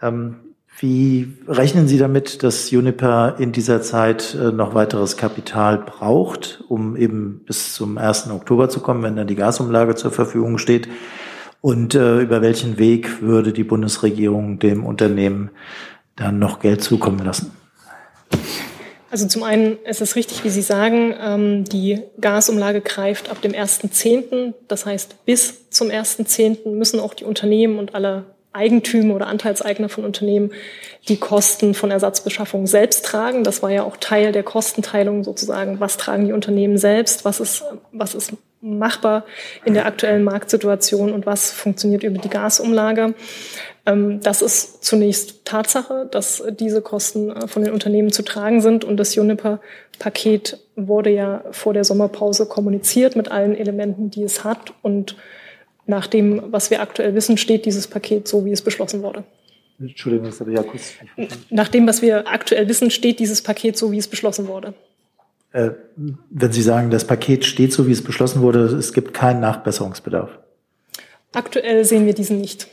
[0.00, 0.43] Ähm,
[0.78, 6.96] wie rechnen Sie damit, dass Juniper in dieser Zeit äh, noch weiteres Kapital braucht, um
[6.96, 8.30] eben bis zum 1.
[8.30, 10.88] Oktober zu kommen, wenn dann die Gasumlage zur Verfügung steht?
[11.60, 15.50] Und äh, über welchen Weg würde die Bundesregierung dem Unternehmen
[16.16, 17.52] dann noch Geld zukommen lassen?
[19.10, 23.52] Also zum einen ist es richtig, wie Sie sagen, ähm, die Gasumlage greift ab dem
[23.52, 24.54] 1.10.
[24.66, 26.68] Das heißt, bis zum 1.10.
[26.70, 30.52] müssen auch die Unternehmen und alle Eigentümer oder Anteilseigner von Unternehmen
[31.08, 33.44] die Kosten von Ersatzbeschaffung selbst tragen.
[33.44, 35.80] Das war ja auch Teil der Kostenteilung sozusagen.
[35.80, 37.24] Was tragen die Unternehmen selbst?
[37.24, 39.24] Was ist, was ist machbar
[39.64, 43.14] in der aktuellen Marktsituation und was funktioniert über die Gasumlage?
[43.86, 48.84] Ähm, das ist zunächst Tatsache, dass diese Kosten äh, von den Unternehmen zu tragen sind
[48.84, 54.72] und das Juniper-Paket wurde ja vor der Sommerpause kommuniziert mit allen Elementen, die es hat
[54.82, 55.16] und
[55.86, 59.24] nach dem, was wir aktuell wissen, steht dieses Paket so, wie es beschlossen wurde.
[59.80, 60.92] Entschuldigung, das habe ich ja kurz.
[61.50, 64.74] Nach dem, was wir aktuell wissen, steht dieses Paket so, wie es beschlossen wurde.
[65.52, 65.70] Äh,
[66.30, 70.30] wenn Sie sagen, das Paket steht so, wie es beschlossen wurde, es gibt keinen Nachbesserungsbedarf.
[71.32, 72.68] Aktuell sehen wir diesen nicht.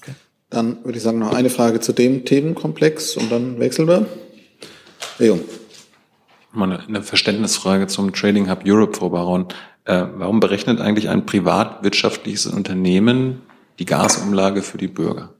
[0.00, 0.12] Okay.
[0.50, 4.06] Dann würde ich sagen, noch eine Frage zu dem Themenkomplex und dann wechseln wir.
[5.18, 5.40] Herr Jung.
[6.52, 9.48] Mal eine Verständnisfrage zum Trading Hub Europe, Frau Baron.
[9.84, 13.42] Äh, warum berechnet eigentlich ein privatwirtschaftliches Unternehmen
[13.78, 15.30] die Gasumlage für die Bürger?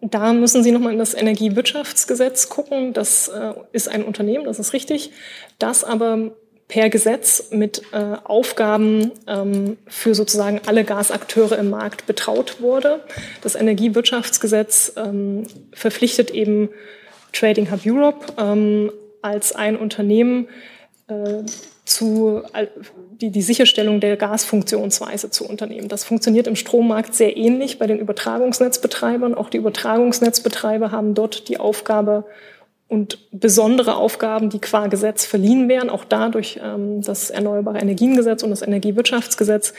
[0.00, 2.94] Da müssen Sie nochmal in das Energiewirtschaftsgesetz gucken.
[2.94, 5.12] Das äh, ist ein Unternehmen, das ist richtig.
[5.58, 6.32] Das aber
[6.68, 13.04] per Gesetz mit äh, Aufgaben ähm, für sozusagen alle Gasakteure im Markt betraut wurde.
[13.42, 16.70] Das Energiewirtschaftsgesetz ähm, verpflichtet eben
[17.32, 20.48] Trading Hub Europe ähm, als ein Unternehmen,
[21.08, 21.42] äh,
[21.90, 22.42] zu,
[23.20, 25.88] die, die Sicherstellung der Gasfunktionsweise zu unternehmen.
[25.88, 29.34] Das funktioniert im Strommarkt sehr ähnlich bei den Übertragungsnetzbetreibern.
[29.34, 32.24] Auch die Übertragungsnetzbetreiber haben dort die Aufgabe,
[32.90, 38.50] und besondere Aufgaben, die qua Gesetz verliehen werden, auch dadurch ähm, das Erneuerbare Energiengesetz und
[38.50, 39.74] das Energiewirtschaftsgesetz,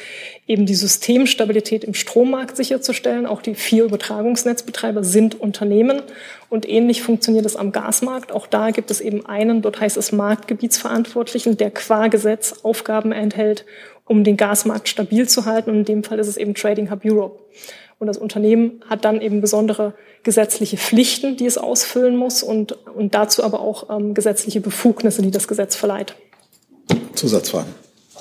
[0.48, 3.26] eben die Systemstabilität im Strommarkt sicherzustellen.
[3.26, 6.02] Auch die vier Übertragungsnetzbetreiber sind Unternehmen
[6.50, 8.32] und ähnlich funktioniert es am Gasmarkt.
[8.32, 13.66] Auch da gibt es eben einen, dort heißt es Marktgebietsverantwortlichen, der qua Gesetz Aufgaben enthält,
[14.06, 15.70] um den Gasmarkt stabil zu halten.
[15.70, 17.40] Und in dem Fall ist es eben Trading Hub Europe.
[18.02, 19.94] Und das Unternehmen hat dann eben besondere
[20.24, 25.30] gesetzliche Pflichten, die es ausfüllen muss und, und dazu aber auch ähm, gesetzliche Befugnisse, die
[25.30, 26.16] das Gesetz verleiht.
[27.14, 27.72] Zusatzfragen.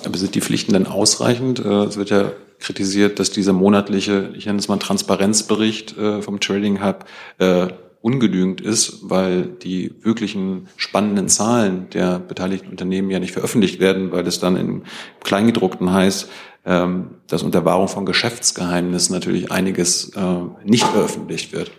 [0.05, 1.65] Aber sind die Pflichten denn ausreichend?
[1.65, 6.41] Äh, es wird ja kritisiert, dass dieser monatliche, ich nenne es mal Transparenzbericht äh, vom
[6.41, 7.07] Trading Hub
[7.39, 7.69] äh,
[8.03, 14.27] ungenügend ist, weil die wirklichen spannenden Zahlen der beteiligten Unternehmen ja nicht veröffentlicht werden, weil
[14.27, 14.83] es dann im
[15.23, 16.29] Kleingedruckten heißt,
[16.65, 20.21] ähm, dass unter Wahrung von Geschäftsgeheimnissen natürlich einiges äh,
[20.65, 21.71] nicht veröffentlicht wird.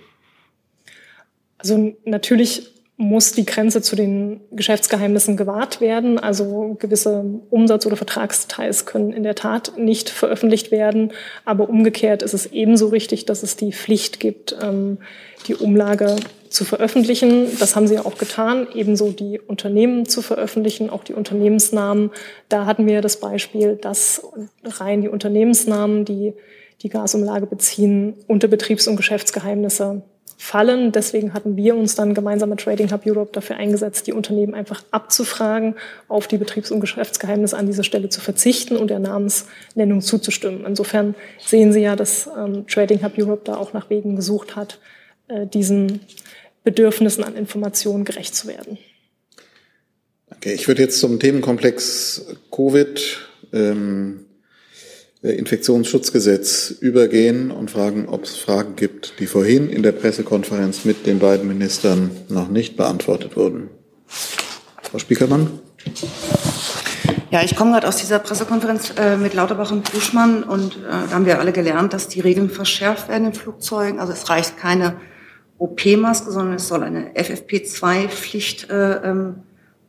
[1.57, 2.71] Also natürlich
[3.01, 6.19] muss die Grenze zu den Geschäftsgeheimnissen gewahrt werden.
[6.19, 11.11] Also gewisse Umsatz- oder Vertragsdetails können in der Tat nicht veröffentlicht werden.
[11.43, 14.99] Aber umgekehrt ist es ebenso richtig, dass es die Pflicht gibt, ähm,
[15.47, 16.15] die Umlage
[16.51, 17.47] zu veröffentlichen.
[17.59, 22.11] Das haben sie ja auch getan, ebenso die Unternehmen zu veröffentlichen, auch die Unternehmensnamen.
[22.49, 24.23] Da hatten wir das Beispiel, dass
[24.63, 26.33] rein die Unternehmensnamen, die
[26.81, 30.01] die Gasumlage beziehen, unter Betriebs- und Geschäftsgeheimnisse
[30.41, 30.91] fallen.
[30.91, 34.83] Deswegen hatten wir uns dann gemeinsam mit Trading Hub Europe dafür eingesetzt, die Unternehmen einfach
[34.89, 35.75] abzufragen,
[36.07, 40.65] auf die Betriebs- und Geschäftsgeheimnisse an dieser Stelle zu verzichten und der Namensnennung zuzustimmen.
[40.65, 44.79] Insofern sehen Sie ja, dass ähm, Trading Hub Europe da auch nach Wegen gesucht hat,
[45.27, 46.01] äh, diesen
[46.63, 48.77] Bedürfnissen an Informationen gerecht zu werden.
[50.35, 53.19] Okay, ich würde jetzt zum Themenkomplex Covid
[53.53, 54.25] ähm,
[55.23, 61.05] äh, Infektionsschutzgesetz übergehen und fragen, ob es Fragen gibt, die vorhin in der Pressekonferenz mit
[61.05, 63.69] den beiden Ministern noch nicht beantwortet wurden.
[64.07, 65.59] Frau Spiekermann.
[67.29, 71.11] Ja, ich komme gerade aus dieser Pressekonferenz äh, mit Lauterbach und Buschmann und äh, da
[71.11, 73.99] haben wir alle gelernt, dass die Regeln verschärft werden in Flugzeugen.
[73.99, 74.97] Also es reicht keine
[75.61, 79.43] OP-Maske, sondern es soll eine FFP2-Pflicht äh, ähm,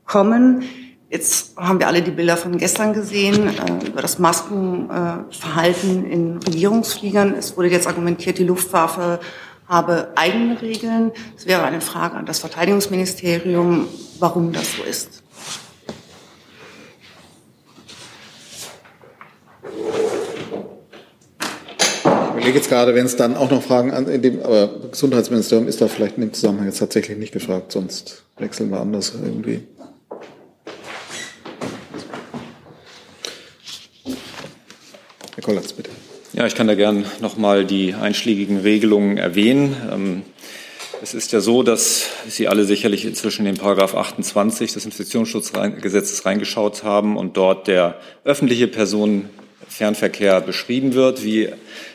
[0.04, 0.64] kommen.
[1.08, 6.38] Jetzt haben wir alle die Bilder von gestern gesehen äh, über das Maskenverhalten äh, in
[6.38, 7.34] Regierungsfliegern.
[7.34, 9.20] Es wurde jetzt argumentiert, die Luftwaffe
[9.66, 11.12] habe eigene Regeln.
[11.36, 15.22] Es wäre eine Frage an das Verteidigungsministerium, warum das so ist.
[22.42, 25.68] Ich überlege jetzt gerade, wenn es dann auch noch Fragen an, in dem, aber Gesundheitsministerium
[25.68, 29.60] ist da vielleicht in dem Zusammenhang jetzt tatsächlich nicht gefragt, sonst wechseln wir anders irgendwie.
[35.36, 35.90] Herr Kollatz, bitte.
[36.32, 39.76] Ja, ich kann da gern nochmal die einschlägigen Regelungen erwähnen.
[39.92, 40.22] Ähm,
[41.00, 46.82] es ist ja so, dass Sie alle sicherlich inzwischen in Paragraph 28 des Infektionsschutzgesetzes reingeschaut
[46.82, 48.66] haben und dort der öffentliche
[49.72, 51.48] Personenfernverkehr beschrieben wird, wie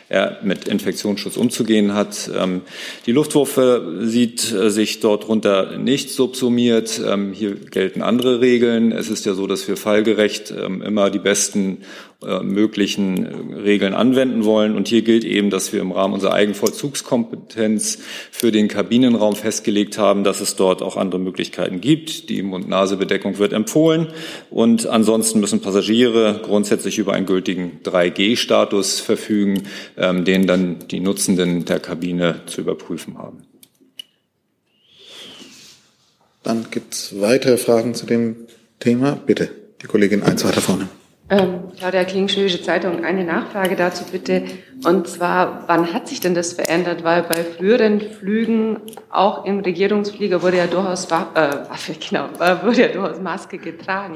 [0.08, 2.30] er mit Infektionsschutz umzugehen hat.
[2.34, 2.62] Ähm,
[3.06, 7.00] die Luftwaffe sieht äh, sich dort runter nicht subsumiert.
[7.06, 8.90] Ähm, hier gelten andere Regeln.
[8.90, 11.82] Es ist ja so, dass wir fallgerecht ähm, immer die besten
[12.20, 14.74] äh, möglichen äh, Regeln anwenden wollen.
[14.74, 18.00] Und hier gilt eben, dass wir im Rahmen unserer Eigenvollzugskompetenz
[18.32, 22.28] für den Kabinenraum festgelegt haben, dass es dort auch andere Möglichkeiten gibt.
[22.28, 24.08] Die Mund-Nase-Bedeckung wird empfohlen.
[24.50, 31.66] Und ansonsten müssen Passagiere grundsätzlich über einen gültigen 3G-Status verfügen, ähm, den dann die Nutzenden
[31.66, 33.44] der Kabine zu überprüfen haben.
[36.42, 38.48] Dann gibt es weitere Fragen zu dem
[38.80, 39.12] Thema.
[39.24, 39.50] Bitte,
[39.80, 40.88] die Kollegin eins weiter vorne.
[41.30, 44.44] Ähm, Claudia Kling, Schwäbische Zeitung, eine Nachfrage dazu bitte.
[44.84, 47.04] Und zwar, wann hat sich denn das verändert?
[47.04, 52.28] Weil bei früheren Flügen, auch im Regierungsflieger, wurde ja durchaus, äh, Waffe, genau,
[52.62, 54.14] wurde ja durchaus Maske getragen.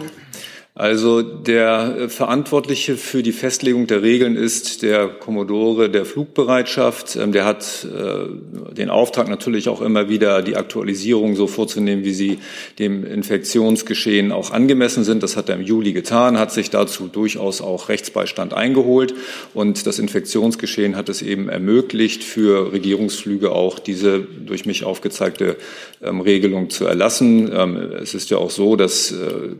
[0.75, 7.14] Also der äh, Verantwortliche für die Festlegung der Regeln ist der Kommodore der Flugbereitschaft.
[7.16, 12.14] Ähm, der hat äh, den Auftrag natürlich auch immer wieder die Aktualisierung so vorzunehmen, wie
[12.14, 12.39] sie
[12.79, 15.23] dem Infektionsgeschehen auch angemessen sind.
[15.23, 19.12] Das hat er im Juli getan, hat sich dazu durchaus auch Rechtsbeistand eingeholt
[19.53, 25.57] und das Infektionsgeschehen hat es eben ermöglicht, für Regierungsflüge auch diese durch mich aufgezeigte
[26.03, 27.53] ähm, Regelung zu erlassen.
[27.55, 29.16] Ähm, es ist ja auch so, dass äh,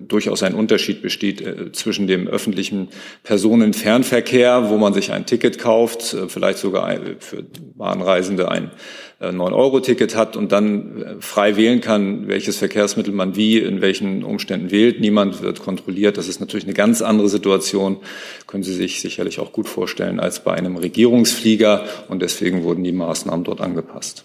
[0.09, 2.89] durchaus ein Unterschied besteht äh, zwischen dem öffentlichen
[3.23, 7.45] Personenfernverkehr, wo man sich ein Ticket kauft, äh, vielleicht sogar für
[7.75, 8.71] Bahnreisende ein
[9.21, 14.71] 9-Euro-Ticket äh, hat und dann frei wählen kann, welches Verkehrsmittel man wie in welchen Umständen
[14.71, 15.01] wählt.
[15.01, 16.17] Niemand wird kontrolliert.
[16.17, 17.99] Das ist natürlich eine ganz andere Situation,
[18.47, 21.85] können Sie sich sicherlich auch gut vorstellen, als bei einem Regierungsflieger.
[22.09, 24.25] Und deswegen wurden die Maßnahmen dort angepasst.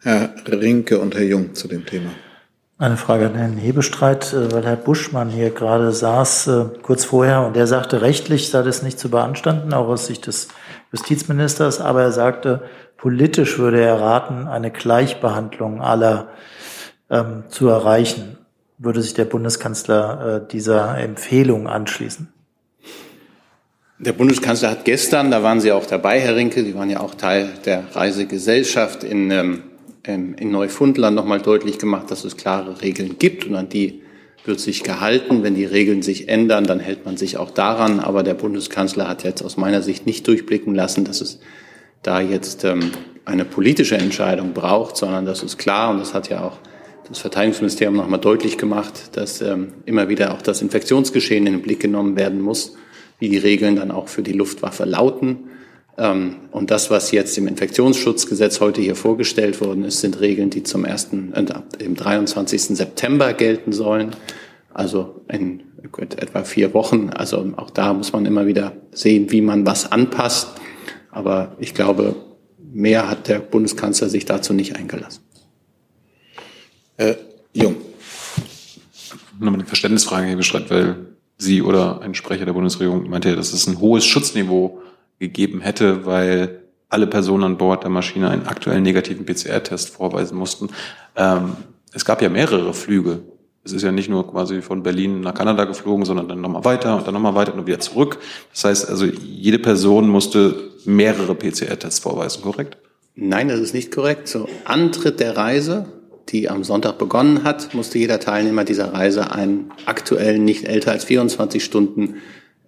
[0.00, 2.12] Herr Rinke und Herr Jung zu dem Thema.
[2.78, 7.46] Eine Frage an Herrn Hebestreit, äh, weil Herr Buschmann hier gerade saß, äh, kurz vorher,
[7.46, 10.48] und er sagte, rechtlich sei das nicht zu beanstanden, auch aus Sicht des
[10.92, 12.64] Justizministers, aber er sagte,
[12.98, 16.28] politisch würde er raten, eine Gleichbehandlung aller
[17.08, 18.36] ähm, zu erreichen.
[18.76, 22.30] Würde sich der Bundeskanzler äh, dieser Empfehlung anschließen?
[23.98, 27.14] Der Bundeskanzler hat gestern, da waren Sie auch dabei, Herr Rinke, Sie waren ja auch
[27.14, 29.62] Teil der Reisegesellschaft in ähm,
[30.06, 34.02] in Neufundland nochmal deutlich gemacht, dass es klare Regeln gibt und an die
[34.44, 35.42] wird sich gehalten.
[35.42, 38.00] Wenn die Regeln sich ändern, dann hält man sich auch daran.
[38.00, 41.40] Aber der Bundeskanzler hat jetzt aus meiner Sicht nicht durchblicken lassen, dass es
[42.02, 42.92] da jetzt ähm,
[43.24, 46.58] eine politische Entscheidung braucht, sondern das ist klar und das hat ja auch
[47.08, 51.80] das Verteidigungsministerium nochmal deutlich gemacht, dass ähm, immer wieder auch das Infektionsgeschehen in den Blick
[51.80, 52.76] genommen werden muss,
[53.18, 55.50] wie die Regeln dann auch für die Luftwaffe lauten.
[55.98, 60.62] Ähm, und das, was jetzt im Infektionsschutzgesetz heute hier vorgestellt worden ist, sind Regeln, die
[60.62, 61.44] zum ersten, äh,
[61.78, 62.76] im 23.
[62.76, 64.14] September gelten sollen.
[64.72, 65.62] Also in
[66.00, 67.10] etwa vier Wochen.
[67.10, 70.48] Also auch da muss man immer wieder sehen, wie man was anpasst.
[71.10, 72.14] Aber ich glaube,
[72.58, 75.22] mehr hat der Bundeskanzler sich dazu nicht eingelassen.
[76.98, 77.14] Äh,
[77.52, 77.76] Jung.
[79.38, 80.96] Nochmal eine Verständnisfrage, Herr Bestreit, weil
[81.38, 84.80] Sie oder ein Sprecher der Bundesregierung meinte, dass es ein hohes Schutzniveau
[85.18, 90.68] gegeben hätte, weil alle Personen an Bord der Maschine einen aktuellen negativen PCR-Test vorweisen mussten.
[91.16, 91.56] Ähm,
[91.92, 93.20] es gab ja mehrere Flüge.
[93.64, 96.96] Es ist ja nicht nur quasi von Berlin nach Kanada geflogen, sondern dann nochmal weiter
[96.96, 98.18] und dann nochmal weiter und wieder zurück.
[98.52, 102.76] Das heißt also, jede Person musste mehrere PCR-Tests vorweisen, korrekt?
[103.16, 104.28] Nein, das ist nicht korrekt.
[104.28, 105.86] Zu Antritt der Reise,
[106.28, 111.04] die am Sonntag begonnen hat, musste jeder Teilnehmer dieser Reise einen aktuellen, nicht älter als
[111.04, 112.16] 24 Stunden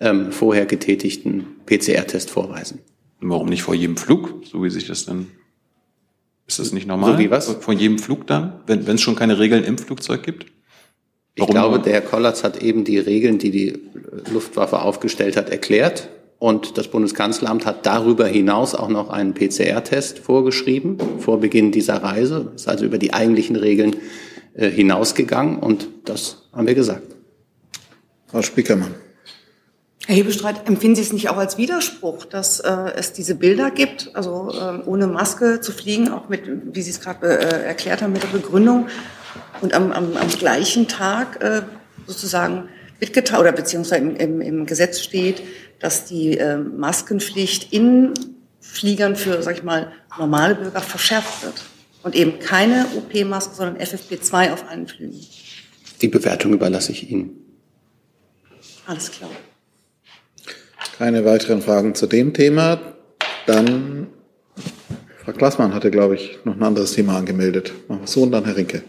[0.01, 2.81] ähm, vorher getätigten PCR-Test vorweisen.
[3.21, 5.27] Warum nicht vor jedem Flug, so wie sich das dann
[6.49, 7.13] ist das nicht normal?
[7.13, 7.47] So wie was?
[7.61, 10.47] Vor jedem Flug dann, wenn es schon keine Regeln im Flugzeug gibt?
[11.37, 13.79] Warum ich glaube, der Herr Kollatz hat eben die Regeln, die die
[14.33, 16.09] Luftwaffe aufgestellt hat, erklärt.
[16.39, 22.53] Und das Bundeskanzleramt hat darüber hinaus auch noch einen PCR-Test vorgeschrieben vor Beginn dieser Reise.
[22.55, 23.97] Ist also über die eigentlichen Regeln
[24.55, 27.15] äh, hinausgegangen und das haben wir gesagt.
[28.27, 28.95] Frau Spiekermann.
[30.09, 34.11] Herr Hebestreit, empfinden Sie es nicht auch als Widerspruch, dass äh, es diese Bilder gibt,
[34.15, 36.45] also äh, ohne Maske zu fliegen, auch mit,
[36.75, 38.87] wie Sie es gerade äh, erklärt haben, mit der Begründung
[39.61, 41.61] und am, am, am gleichen Tag äh,
[42.07, 45.43] sozusagen mitgeteilt oder beziehungsweise im, im, im Gesetz steht,
[45.79, 48.15] dass die äh, Maskenpflicht in
[48.63, 51.63] Fliegern für, sag ich mal, normale Bürger verschärft wird
[52.03, 55.21] und eben keine OP-Maske, sondern FFP2 auf allen Flügen.
[56.01, 57.45] Die Bewertung überlasse ich Ihnen.
[58.87, 59.29] Alles klar.
[60.97, 62.81] Keine weiteren Fragen zu dem Thema.
[63.47, 64.07] Dann,
[65.25, 67.73] Frau Glassmann hatte, glaube ich, noch ein anderes Thema angemeldet.
[67.89, 68.83] Machen wir so und dann Herr Rinke.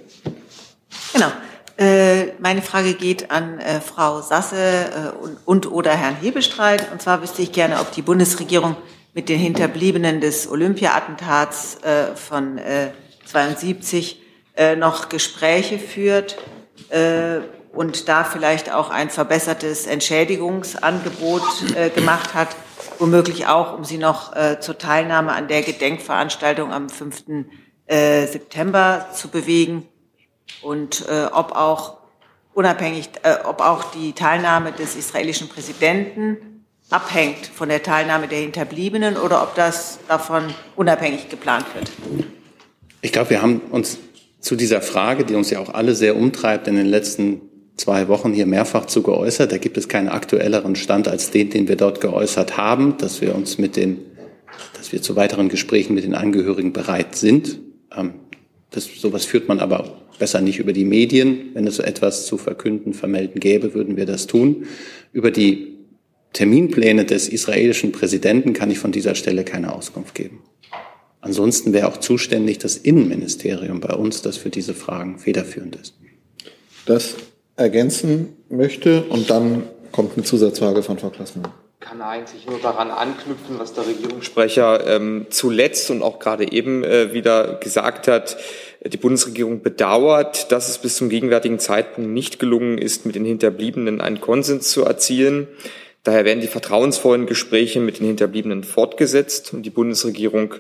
[1.14, 1.32] Genau.
[1.78, 6.92] Äh, meine Frage geht an äh, Frau Sasse äh, und, und oder Herrn Hebestreit.
[6.92, 8.76] Und zwar wüsste ich gerne, ob die Bundesregierung
[9.14, 11.80] mit den Hinterbliebenen des Olympia-Attentats
[12.16, 12.90] von äh,
[13.26, 14.22] 72
[14.56, 16.38] äh, noch Gespräche führt
[17.74, 22.50] und da vielleicht auch ein verbessertes Entschädigungsangebot äh, gemacht hat,
[22.98, 27.24] womöglich auch, um sie noch äh, zur Teilnahme an der Gedenkveranstaltung am 5.
[27.86, 29.88] Äh, September zu bewegen
[30.62, 31.98] und äh, ob auch
[32.54, 39.18] unabhängig, äh, ob auch die Teilnahme des israelischen Präsidenten abhängt von der Teilnahme der Hinterbliebenen
[39.18, 40.44] oder ob das davon
[40.76, 41.92] unabhängig geplant wird.
[43.02, 43.98] Ich glaube, wir haben uns
[44.40, 47.49] zu dieser Frage, die uns ja auch alle sehr umtreibt, in den letzten
[47.80, 49.52] zwei Wochen hier mehrfach zu geäußert.
[49.52, 53.34] Da gibt es keinen aktuelleren Stand als den, den wir dort geäußert haben, dass wir
[53.34, 54.00] uns mit den,
[54.78, 57.60] dass wir zu weiteren Gesprächen mit den Angehörigen bereit sind.
[57.96, 58.14] Ähm,
[58.72, 61.52] das, sowas führt man aber besser nicht über die Medien.
[61.54, 64.66] Wenn es so etwas zu verkünden, vermelden gäbe, würden wir das tun.
[65.14, 65.78] Über die
[66.34, 70.44] Terminpläne des israelischen Präsidenten kann ich von dieser Stelle keine Auskunft geben.
[71.22, 75.96] Ansonsten wäre auch zuständig das Innenministerium bei uns, das für diese Fragen federführend ist.
[76.86, 77.16] Das
[77.60, 83.58] ergänzen möchte und dann kommt eine Zusatzfrage von Frau Klassmann kann eigentlich nur daran anknüpfen,
[83.58, 88.38] was der Regierungssprecher ähm, zuletzt und auch gerade eben äh, wieder gesagt hat.
[88.86, 94.02] Die Bundesregierung bedauert, dass es bis zum gegenwärtigen Zeitpunkt nicht gelungen ist, mit den Hinterbliebenen
[94.02, 95.48] einen Konsens zu erzielen.
[96.04, 100.56] Daher werden die vertrauensvollen Gespräche mit den Hinterbliebenen fortgesetzt und die Bundesregierung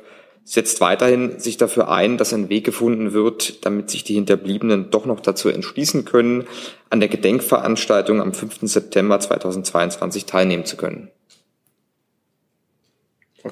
[0.49, 5.05] setzt weiterhin sich dafür ein, dass ein Weg gefunden wird, damit sich die Hinterbliebenen doch
[5.05, 6.47] noch dazu entschließen können,
[6.89, 8.61] an der Gedenkveranstaltung am 5.
[8.63, 11.11] September 2022 teilnehmen zu können.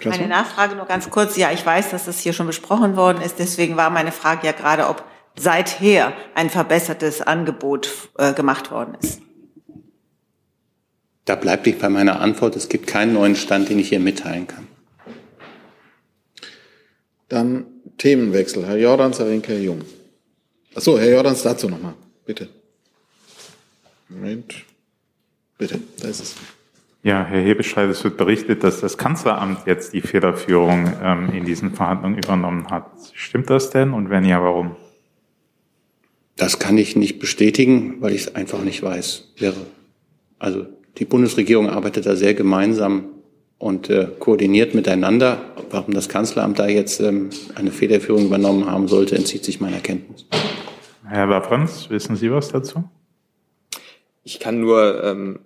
[0.03, 1.37] Meine Nachfrage nur ganz kurz.
[1.37, 3.37] Ja, ich weiß, dass das hier schon besprochen worden ist.
[3.37, 5.03] Deswegen war meine Frage ja gerade, ob
[5.35, 9.21] seither ein verbessertes Angebot äh, gemacht worden ist.
[11.25, 12.55] Da bleibe ich bei meiner Antwort.
[12.55, 14.67] Es gibt keinen neuen Stand, den ich hier mitteilen kann.
[17.29, 17.65] Dann
[17.97, 18.65] Themenwechsel.
[18.65, 19.81] Herr Jordans, Herr Rinke, Herr Jung.
[20.75, 21.93] Achso, Herr Jordans, dazu nochmal.
[22.25, 22.49] Bitte.
[24.09, 24.53] Moment.
[25.57, 26.35] Bitte, da ist es.
[27.03, 31.73] Ja, Herr Hebescheid, es wird berichtet, dass das Kanzleramt jetzt die Federführung ähm, in diesen
[31.73, 32.91] Verhandlungen übernommen hat.
[33.13, 33.93] Stimmt das denn?
[33.93, 34.75] Und wenn ja, warum?
[36.35, 39.33] Das kann ich nicht bestätigen, weil ich es einfach nicht weiß.
[40.37, 40.67] Also
[40.97, 43.05] die Bundesregierung arbeitet da sehr gemeinsam
[43.59, 45.39] und äh, koordiniert miteinander.
[45.69, 50.25] Warum das Kanzleramt da jetzt ähm, eine Federführung übernommen haben sollte, entzieht sich meiner Kenntnis.
[51.05, 52.83] Herr Wapprens, wissen Sie was dazu?
[54.23, 55.39] Ich kann nur ähm,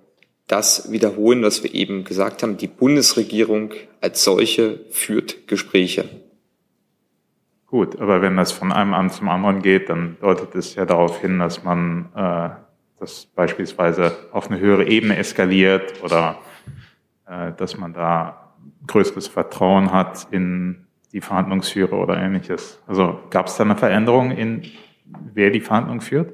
[0.47, 2.57] das wiederholen, was wir eben gesagt haben.
[2.57, 6.09] Die Bundesregierung als solche führt Gespräche.
[7.67, 11.21] Gut, aber wenn das von einem Amt zum anderen geht, dann deutet es ja darauf
[11.21, 12.49] hin, dass man äh,
[12.99, 16.50] das beispielsweise auf eine höhere Ebene eskaliert oder äh,
[17.57, 18.53] dass man da
[18.87, 22.79] größeres Vertrauen hat in die Verhandlungsführer oder ähnliches.
[22.87, 24.63] Also gab es da eine Veränderung in
[25.33, 26.33] wer die Verhandlungen führt?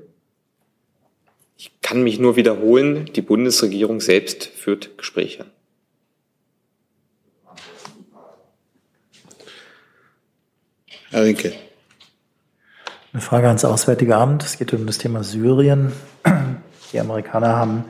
[1.55, 5.45] Ich kann mich nur wiederholen, die Bundesregierung selbst führt Gespräche.
[11.09, 11.53] Herr Rinke.
[13.13, 14.43] Eine Frage ans Auswärtige Amt.
[14.43, 15.93] Es geht um das Thema Syrien.
[16.91, 17.85] Die Amerikaner haben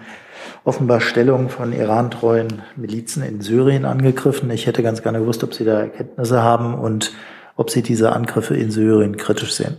[0.67, 4.51] offenbar Stellung von Iran-treuen Milizen in Syrien angegriffen.
[4.51, 7.13] Ich hätte ganz gerne gewusst, ob Sie da Erkenntnisse haben und
[7.55, 9.77] ob Sie diese Angriffe in Syrien kritisch sehen.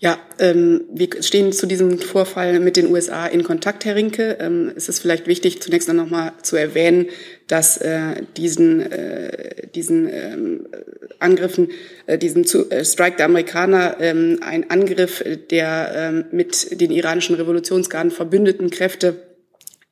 [0.00, 4.38] Ja, ähm, wir stehen zu diesem Vorfall mit den USA in Kontakt, Herr Rinke.
[4.38, 7.06] Ähm, es ist vielleicht wichtig, zunächst noch mal zu erwähnen,
[7.48, 10.68] dass äh, diesen, äh, diesen ähm,
[11.18, 11.72] Angriffen,
[12.06, 17.34] äh, diesem zu, äh, Strike der Amerikaner ähm, ein Angriff der ähm, mit den iranischen
[17.34, 19.27] Revolutionsgarden verbündeten Kräfte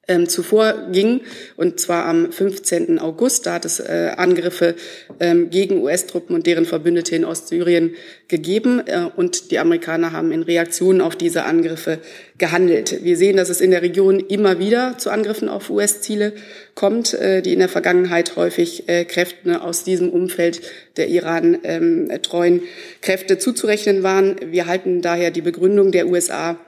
[0.09, 1.23] ähm, zuvor ging,
[1.57, 2.99] und zwar am 15.
[2.99, 3.47] August.
[3.47, 4.77] Da hat es äh, Angriffe
[5.19, 7.95] ähm, gegen US-Truppen und deren Verbündete in Ostsyrien
[8.29, 8.83] gegeben.
[8.87, 11.99] Äh, und die Amerikaner haben in Reaktion auf diese Angriffe
[12.39, 13.03] gehandelt.
[13.03, 16.35] Wir sehen, dass es in der Region immer wieder zu Angriffen auf US-Ziele
[16.75, 20.61] kommt, äh, die in der Vergangenheit häufig äh, Kräften aus diesem Umfeld
[20.97, 22.63] der Iran ähm, treuen
[23.01, 24.37] Kräfte zuzurechnen waren.
[24.51, 26.59] Wir halten daher die Begründung der USA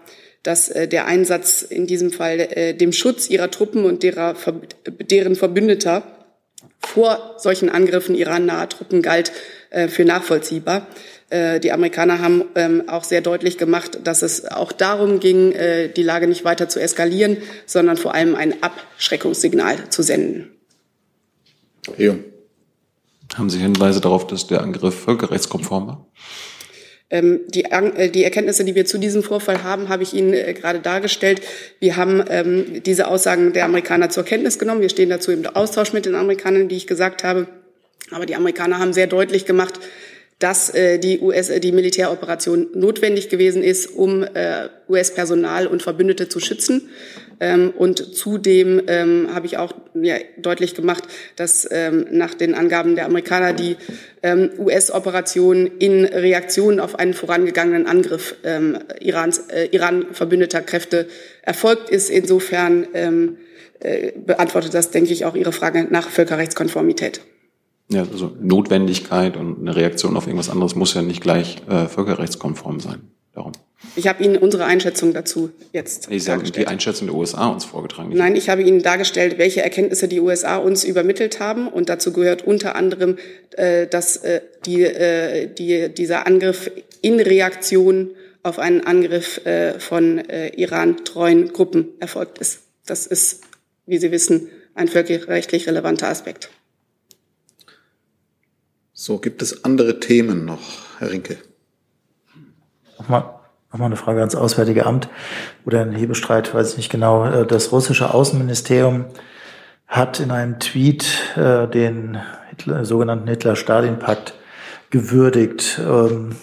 [0.48, 4.34] dass äh, der Einsatz in diesem Fall äh, dem Schutz ihrer Truppen und derer,
[4.86, 6.02] deren Verbündeter
[6.80, 9.30] vor solchen Angriffen irannaher Truppen galt,
[9.68, 10.86] äh, für nachvollziehbar.
[11.28, 15.90] Äh, die Amerikaner haben ähm, auch sehr deutlich gemacht, dass es auch darum ging, äh,
[15.90, 17.36] die Lage nicht weiter zu eskalieren,
[17.66, 20.50] sondern vor allem ein Abschreckungssignal zu senden.
[21.98, 22.14] Ja.
[23.34, 26.06] Haben Sie Hinweise darauf, dass der Angriff völkerrechtskonform war?
[27.10, 30.52] Ähm, die, äh, die Erkenntnisse, die wir zu diesem Vorfall haben, habe ich Ihnen äh,
[30.52, 31.40] gerade dargestellt.
[31.80, 34.82] Wir haben ähm, diese Aussagen der Amerikaner zur Kenntnis genommen.
[34.82, 37.48] Wir stehen dazu im Austausch mit den Amerikanern, die ich gesagt habe.
[38.10, 39.80] Aber die Amerikaner haben sehr deutlich gemacht,
[40.38, 46.28] dass äh, die US äh, die Militäroperation notwendig gewesen ist, um äh, US-Personal und Verbündete
[46.28, 46.88] zu schützen.
[47.40, 51.04] Ähm, und zudem ähm, habe ich auch ja, deutlich gemacht,
[51.36, 53.76] dass ähm, nach den Angaben der Amerikaner die
[54.22, 61.06] ähm, US-Operation in Reaktion auf einen vorangegangenen Angriff ähm, Irans, äh, Iran-verbündeter Kräfte
[61.42, 62.10] erfolgt ist.
[62.10, 63.38] Insofern ähm,
[63.80, 67.20] äh, beantwortet das, denke ich, auch Ihre Frage nach Völkerrechtskonformität.
[67.90, 72.80] Ja, also Notwendigkeit und eine Reaktion auf irgendwas anderes muss ja nicht gleich äh, völkerrechtskonform
[72.80, 73.00] sein.
[73.32, 73.52] Darum.
[73.94, 76.08] Ich habe Ihnen unsere Einschätzung dazu jetzt.
[76.10, 78.10] Sie haben die Einschätzung der USA uns vorgetragen.
[78.12, 81.68] Nein, ich habe Ihnen dargestellt, welche Erkenntnisse die USA uns übermittelt haben.
[81.68, 83.16] Und dazu gehört unter anderem,
[83.52, 86.70] äh, dass äh, die, äh, die, dieser Angriff
[87.00, 88.10] in Reaktion
[88.42, 92.60] auf einen Angriff äh, von äh, Iran-treuen Gruppen erfolgt ist.
[92.86, 93.42] Das ist,
[93.86, 96.50] wie Sie wissen, ein völkerrechtlich relevanter Aspekt.
[99.00, 100.58] So, gibt es andere Themen noch,
[100.98, 101.36] Herr Rinke?
[102.98, 103.22] Nochmal,
[103.70, 105.08] nochmal eine Frage ans Auswärtige Amt
[105.64, 107.24] oder ein Hebestreit, weiß ich nicht genau.
[107.24, 109.04] Äh, das russische Außenministerium
[109.86, 112.18] hat in einem Tweet äh, den
[112.50, 114.34] Hitler, sogenannten Hitler-Stalin-Pakt
[114.90, 116.34] gewürdigt, ähm,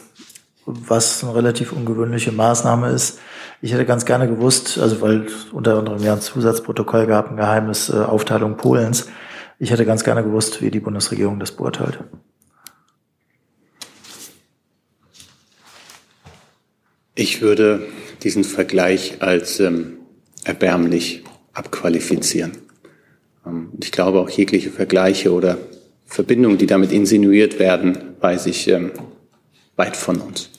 [0.66, 3.20] was eine relativ ungewöhnliche Maßnahme ist.
[3.62, 7.90] Ich hätte ganz gerne gewusst, also weil unter anderem ja ein Zusatzprotokoll gab, ein geheimes
[7.90, 9.10] äh, Aufteilung Polens.
[9.60, 12.00] Ich hätte ganz gerne gewusst, wie die Bundesregierung das beurteilt.
[17.16, 17.88] Ich würde
[18.24, 20.00] diesen Vergleich als ähm,
[20.44, 22.58] erbärmlich abqualifizieren.
[23.46, 25.58] Ähm, ich glaube auch jegliche Vergleiche oder
[26.06, 28.92] Verbindungen, die damit insinuiert werden, weiß ich ähm,
[29.78, 30.50] weit von uns.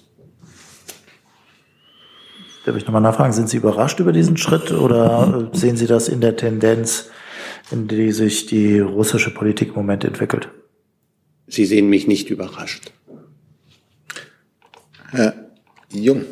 [2.65, 6.09] Darf ich nochmal nachfragen, sind Sie überrascht über diesen Schritt oder äh, sehen Sie das
[6.09, 7.11] in der Tendenz,
[7.71, 10.49] in die sich die russische Politik im Moment entwickelt?
[11.47, 12.91] Sie sehen mich nicht überrascht.
[15.11, 15.35] Herr
[15.91, 16.25] Jung.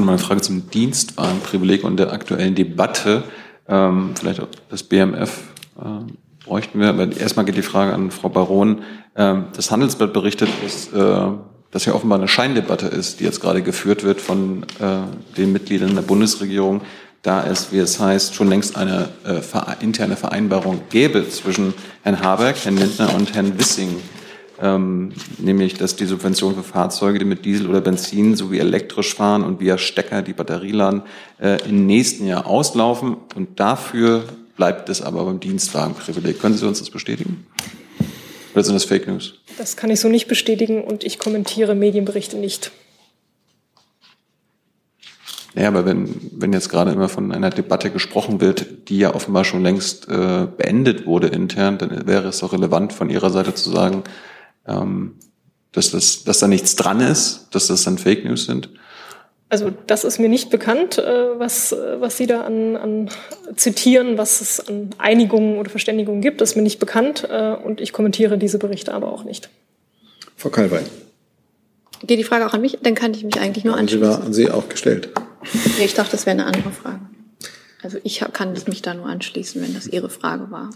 [0.00, 3.24] Mal eine Frage zum Dienstwagenprivileg und der aktuellen Debatte.
[3.68, 5.40] Ähm, vielleicht auch das BMF
[5.78, 6.12] äh,
[6.44, 6.88] bräuchten wir.
[6.88, 8.82] Aber erstmal geht die Frage an Frau Baron.
[9.16, 11.32] Ähm, das Handelsblatt berichtet, dass äh,
[11.70, 15.94] das ja offenbar eine Scheindebatte ist, die jetzt gerade geführt wird von äh, den Mitgliedern
[15.94, 16.82] der Bundesregierung,
[17.22, 19.40] da es, wie es heißt, schon längst eine äh,
[19.80, 21.72] interne Vereinbarung gäbe zwischen
[22.02, 23.96] Herrn Habeck, Herrn Lindner und Herrn Wissing
[24.62, 29.42] ähm, nämlich dass die Subvention für Fahrzeuge, die mit Diesel oder Benzin sowie elektrisch fahren
[29.42, 31.02] und via Stecker die Batterie laden,
[31.40, 33.16] äh, im nächsten Jahr auslaufen.
[33.34, 34.24] Und dafür
[34.56, 36.40] bleibt es aber beim Dienstwagenprivileg.
[36.40, 37.44] Können Sie uns das bestätigen?
[38.54, 39.34] Oder sind das Fake News?
[39.58, 42.70] Das kann ich so nicht bestätigen und ich kommentiere Medienberichte nicht.
[45.54, 49.44] Ja, aber wenn, wenn jetzt gerade immer von einer Debatte gesprochen wird, die ja offenbar
[49.44, 53.70] schon längst äh, beendet wurde intern, dann wäre es doch relevant von Ihrer Seite zu
[53.70, 54.02] sagen,
[54.66, 55.16] ähm,
[55.72, 58.70] dass, das, dass da nichts dran ist, dass das dann Fake News sind?
[59.48, 63.10] Also das ist mir nicht bekannt, äh, was, was Sie da an, an
[63.54, 66.40] zitieren, was es an Einigungen oder Verständigungen gibt.
[66.40, 69.50] Das ist mir nicht bekannt äh, und ich kommentiere diese Berichte aber auch nicht.
[70.36, 70.80] Frau Kalwey.
[72.06, 72.78] Geht die Frage auch an mich?
[72.82, 74.04] Dann kann ich mich eigentlich nur anschließen.
[74.04, 75.10] Sie war an Sie auch gestellt.
[75.78, 77.00] Ja, ich dachte, das wäre eine andere Frage.
[77.82, 80.70] Also ich kann mich da nur anschließen, wenn das Ihre Frage war.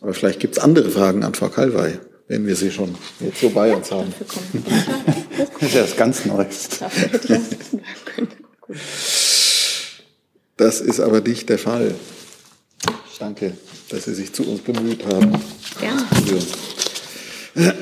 [0.00, 1.98] Aber vielleicht gibt es andere Fragen an Frau Kalwey
[2.28, 4.12] wenn wir sie schon jetzt so bei uns haben.
[5.60, 6.68] Das ist ja das ganz Neues.
[10.56, 11.94] Das ist aber nicht der Fall.
[13.18, 13.56] Danke,
[13.88, 15.32] dass Sie sich zu uns bemüht haben.
[15.80, 17.74] Ja.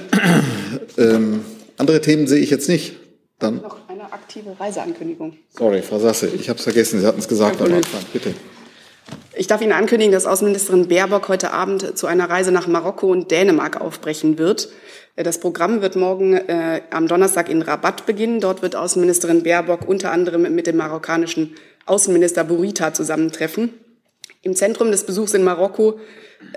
[0.99, 1.45] Ähm,
[1.79, 2.97] andere Themen sehe ich jetzt nicht.
[3.39, 5.37] Dann noch eine aktive Reiseankündigung.
[5.57, 7.01] Sorry, Frau Sasse, ich habe es vergessen.
[7.01, 8.03] Sie hatten es gesagt am Anfang.
[8.13, 8.35] Bitte.
[9.35, 13.31] Ich darf Ihnen ankündigen, dass Außenministerin Baerbock heute Abend zu einer Reise nach Marokko und
[13.31, 14.69] Dänemark aufbrechen wird.
[15.17, 18.41] Das Programm wird morgen äh, am Donnerstag in Rabat beginnen.
[18.41, 21.55] Dort wird Außenministerin Baerbock unter anderem mit dem marokkanischen
[21.87, 23.75] Außenminister Burita zusammentreffen.
[24.43, 26.01] Im Zentrum des Besuchs in Marokko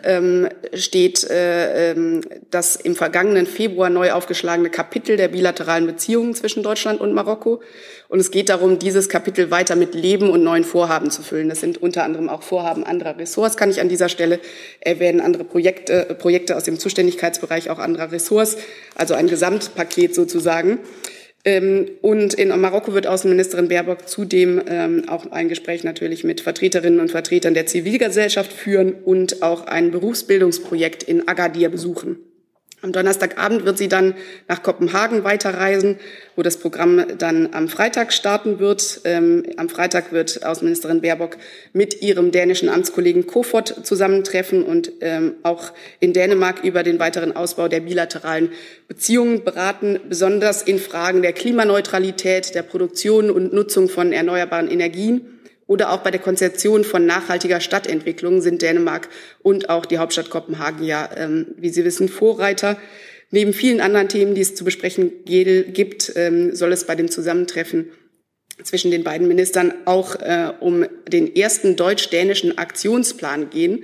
[0.04, 6.64] ähm, steht äh, ähm, das im vergangenen Februar neu aufgeschlagene Kapitel der bilateralen Beziehungen zwischen
[6.64, 7.62] Deutschland und Marokko.
[8.08, 11.48] Und es geht darum, dieses Kapitel weiter mit Leben und neuen Vorhaben zu füllen.
[11.48, 14.40] Das sind unter anderem auch Vorhaben anderer Ressorts, kann ich an dieser Stelle
[14.80, 18.58] erwähnen, andere Projekte, äh, Projekte aus dem Zuständigkeitsbereich auch anderer Ressorts,
[18.96, 20.80] also ein Gesamtpaket sozusagen.
[21.46, 27.00] Ähm, und in Marokko wird Außenministerin Baerbock zudem ähm, auch ein Gespräch natürlich mit Vertreterinnen
[27.00, 32.18] und Vertretern der Zivilgesellschaft führen und auch ein Berufsbildungsprojekt in Agadir besuchen.
[32.86, 34.14] Am Donnerstagabend wird sie dann
[34.48, 35.98] nach Kopenhagen weiterreisen,
[36.36, 39.02] wo das Programm dann am Freitag starten wird.
[39.06, 41.38] Ähm, am Freitag wird Außenministerin Baerbock
[41.74, 47.70] mit ihrem dänischen Amtskollegen Kofod zusammentreffen und ähm, auch in Dänemark über den weiteren Ausbau
[47.70, 48.52] der bilateralen
[48.88, 55.35] Beziehungen beraten, besonders in Fragen der Klimaneutralität, der Produktion und Nutzung von erneuerbaren Energien
[55.68, 59.10] oder auch bei der Konzeption von nachhaltiger Stadtentwicklung sind Dänemark
[59.42, 62.78] und auch die Hauptstadt Kopenhagen ja, ähm, wie Sie wissen, Vorreiter.
[63.32, 67.92] Neben vielen anderen Themen, die es zu besprechen gibt, ähm, soll es bei dem Zusammentreffen
[68.64, 73.84] zwischen den beiden Ministern auch äh, um den ersten deutsch-dänischen Aktionsplan gehen,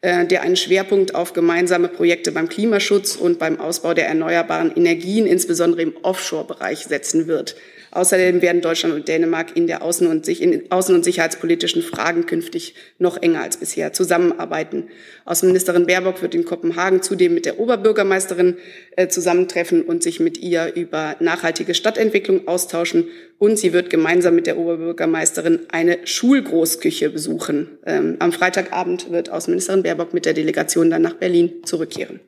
[0.00, 5.26] äh, der einen Schwerpunkt auf gemeinsame Projekte beim Klimaschutz und beim Ausbau der erneuerbaren Energien,
[5.26, 7.56] insbesondere im Offshore-Bereich, setzen wird.
[7.90, 12.74] Außerdem werden Deutschland und Dänemark in der Außen- und, in außen- und sicherheitspolitischen Fragen künftig
[12.98, 14.88] noch enger als bisher zusammenarbeiten.
[15.24, 18.56] Außenministerin Baerbock wird in Kopenhagen zudem mit der Oberbürgermeisterin
[18.96, 23.08] äh, zusammentreffen und sich mit ihr über nachhaltige Stadtentwicklung austauschen.
[23.38, 27.78] Und sie wird gemeinsam mit der Oberbürgermeisterin eine Schulgroßküche besuchen.
[27.86, 32.20] Ähm, am Freitagabend wird Außenministerin Baerbock mit der Delegation dann nach Berlin zurückkehren.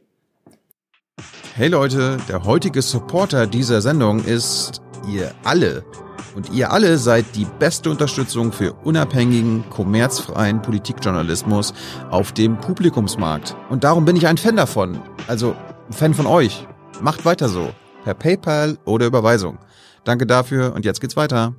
[1.56, 5.84] Hey Leute, der heutige Supporter dieser Sendung ist ihr alle.
[6.34, 11.74] Und ihr alle seid die beste Unterstützung für unabhängigen, kommerzfreien Politikjournalismus
[12.10, 13.56] auf dem Publikumsmarkt.
[13.68, 15.00] Und darum bin ich ein Fan davon.
[15.26, 15.56] Also
[15.88, 16.66] ein Fan von euch.
[17.00, 17.70] Macht weiter so.
[18.04, 19.58] Per PayPal oder Überweisung.
[20.04, 21.54] Danke dafür und jetzt geht's weiter.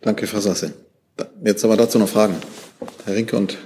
[0.00, 0.74] Danke, Frau Sasse.
[1.42, 2.36] Jetzt aber dazu noch Fragen.
[3.04, 3.58] Herr Rinke und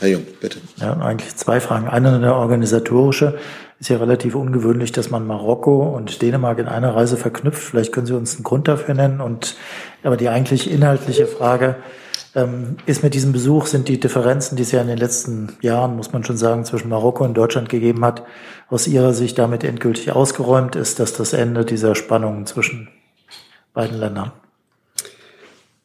[0.00, 0.60] Herr Jung, bitte.
[0.76, 1.88] Ja, eigentlich zwei Fragen.
[1.88, 3.38] Eine eine organisatorische.
[3.80, 7.62] Ist ja relativ ungewöhnlich, dass man Marokko und Dänemark in einer Reise verknüpft.
[7.62, 9.22] Vielleicht können Sie uns einen Grund dafür nennen.
[9.22, 9.56] Und
[10.02, 11.76] aber die eigentlich inhaltliche Frage
[12.34, 15.96] ähm, ist mit diesem Besuch sind die Differenzen, die es ja in den letzten Jahren,
[15.96, 18.22] muss man schon sagen, zwischen Marokko und Deutschland gegeben hat,
[18.68, 20.76] aus Ihrer Sicht damit endgültig ausgeräumt?
[20.76, 22.88] Ist das das Ende dieser Spannungen zwischen
[23.72, 24.32] beiden Ländern?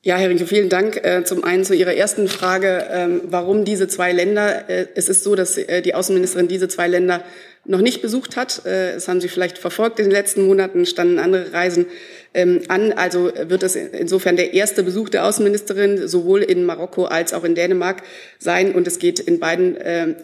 [0.07, 1.03] Ja, Herr Rinke, vielen Dank.
[1.03, 4.69] Äh, zum einen zu Ihrer ersten Frage, ähm, warum diese zwei Länder.
[4.69, 7.23] Äh, es ist so, dass äh, die Außenministerin diese zwei Länder
[7.67, 8.61] noch nicht besucht hat.
[8.63, 11.87] Das haben Sie vielleicht verfolgt in den letzten Monaten, standen andere Reisen
[12.35, 12.93] ähm, an.
[12.93, 17.55] Also wird es insofern der erste Besuch der Außenministerin sowohl in Marokko als auch in
[17.55, 18.03] Dänemark
[18.37, 18.75] sein.
[18.75, 19.75] Und es geht in beiden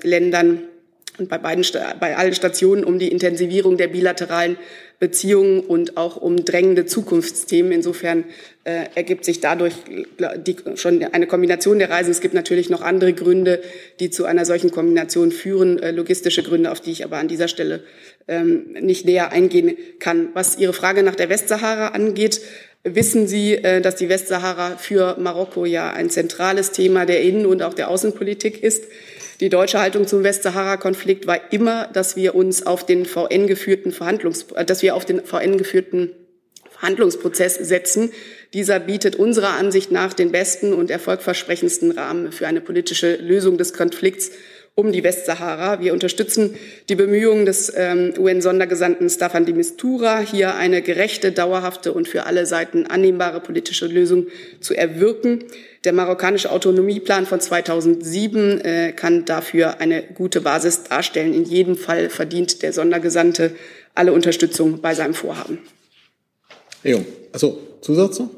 [0.04, 0.60] Ländern
[1.22, 1.64] und bei beiden,
[2.00, 4.58] bei allen Stationen um die Intensivierung der bilateralen
[5.00, 7.72] Beziehungen und auch um drängende Zukunftsthemen.
[7.72, 8.26] Insofern
[8.64, 9.74] äh, ergibt sich dadurch
[10.46, 12.12] die, schon eine Kombination der Reisen.
[12.12, 13.62] Es gibt natürlich noch andere Gründe,
[14.00, 17.48] die zu einer solchen Kombination führen, äh, logistische Gründe, auf die ich aber an dieser
[17.48, 17.84] Stelle
[18.28, 20.30] ähm, nicht näher eingehen kann.
[20.34, 22.42] Was Ihre Frage nach der Westsahara angeht,
[22.84, 27.62] wissen Sie, äh, dass die Westsahara für Marokko ja ein zentrales Thema der Innen- und
[27.62, 28.86] auch der Außenpolitik ist.
[29.42, 34.46] Die deutsche Haltung zum Westsahara-Konflikt war immer, dass wir uns auf den VN geführten Verhandlungs,
[34.56, 36.12] äh, dass wir auf den VN geführten
[36.70, 38.12] Verhandlungsprozess setzen.
[38.54, 43.74] Dieser bietet unserer Ansicht nach den besten und erfolgversprechendsten Rahmen für eine politische Lösung des
[43.74, 44.32] Konflikts
[44.76, 45.82] um die Westsahara.
[45.82, 46.56] Wir unterstützen
[46.88, 52.46] die Bemühungen des ähm, UN-Sondergesandten Staffan de Mistura, hier eine gerechte, dauerhafte und für alle
[52.46, 54.28] Seiten annehmbare politische Lösung
[54.60, 55.46] zu erwirken.
[55.84, 61.34] Der marokkanische Autonomieplan von 2007 äh, kann dafür eine gute Basis darstellen.
[61.34, 63.56] In jedem Fall verdient der Sondergesandte
[63.96, 65.58] alle Unterstützung bei seinem Vorhaben.
[66.84, 68.30] Herr Jung, also Zusatz noch?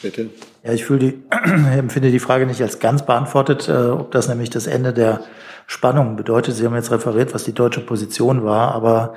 [0.00, 0.30] Bitte.
[0.64, 1.22] Ja, ich die,
[1.76, 5.24] empfinde die Frage nicht als ganz beantwortet, äh, ob das nämlich das Ende der
[5.66, 6.54] Spannung bedeutet.
[6.54, 9.14] Sie haben jetzt referiert, was die deutsche Position war, aber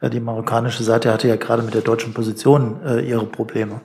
[0.00, 3.80] äh, die marokkanische Seite hatte ja gerade mit der deutschen Position äh, ihre Probleme.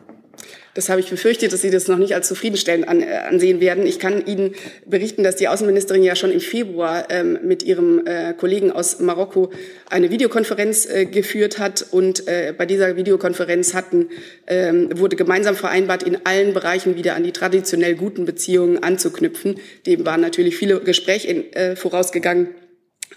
[0.75, 3.85] Das habe ich befürchtet, dass Sie das noch nicht als zufriedenstellend an, äh, ansehen werden.
[3.85, 4.55] Ich kann Ihnen
[4.85, 9.51] berichten, dass die Außenministerin ja schon im Februar ähm, mit ihrem äh, Kollegen aus Marokko
[9.89, 11.85] eine Videokonferenz äh, geführt hat.
[11.91, 14.09] Und äh, bei dieser Videokonferenz hatten,
[14.47, 19.59] ähm, wurde gemeinsam vereinbart, in allen Bereichen wieder an die traditionell guten Beziehungen anzuknüpfen.
[19.85, 22.47] Dem waren natürlich viele Gespräche in, äh, vorausgegangen.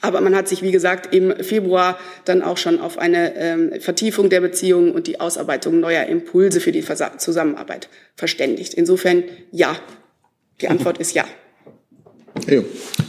[0.00, 4.30] Aber man hat sich, wie gesagt, im Februar dann auch schon auf eine ähm, Vertiefung
[4.30, 8.74] der Beziehungen und die Ausarbeitung neuer Impulse für die Versa Zusammenarbeit verständigt.
[8.74, 9.76] Insofern ja.
[10.60, 11.24] Die Antwort ist ja.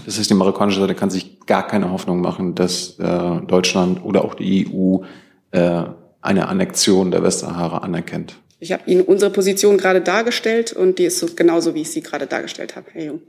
[0.05, 4.23] Das heißt, die marokkanische Seite kann sich gar keine Hoffnung machen, dass äh, Deutschland oder
[4.23, 4.99] auch die EU
[5.51, 5.83] äh,
[6.21, 8.37] eine Annexion der Westsahara anerkennt.
[8.59, 12.01] Ich habe Ihnen unsere Position gerade dargestellt und die ist so, genauso, wie ich sie
[12.01, 13.21] gerade dargestellt habe, Herr Jung.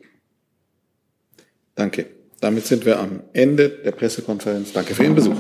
[1.75, 2.07] Danke.
[2.41, 4.73] Damit sind wir am Ende der Pressekonferenz.
[4.73, 5.37] Danke für Ihren Besuch.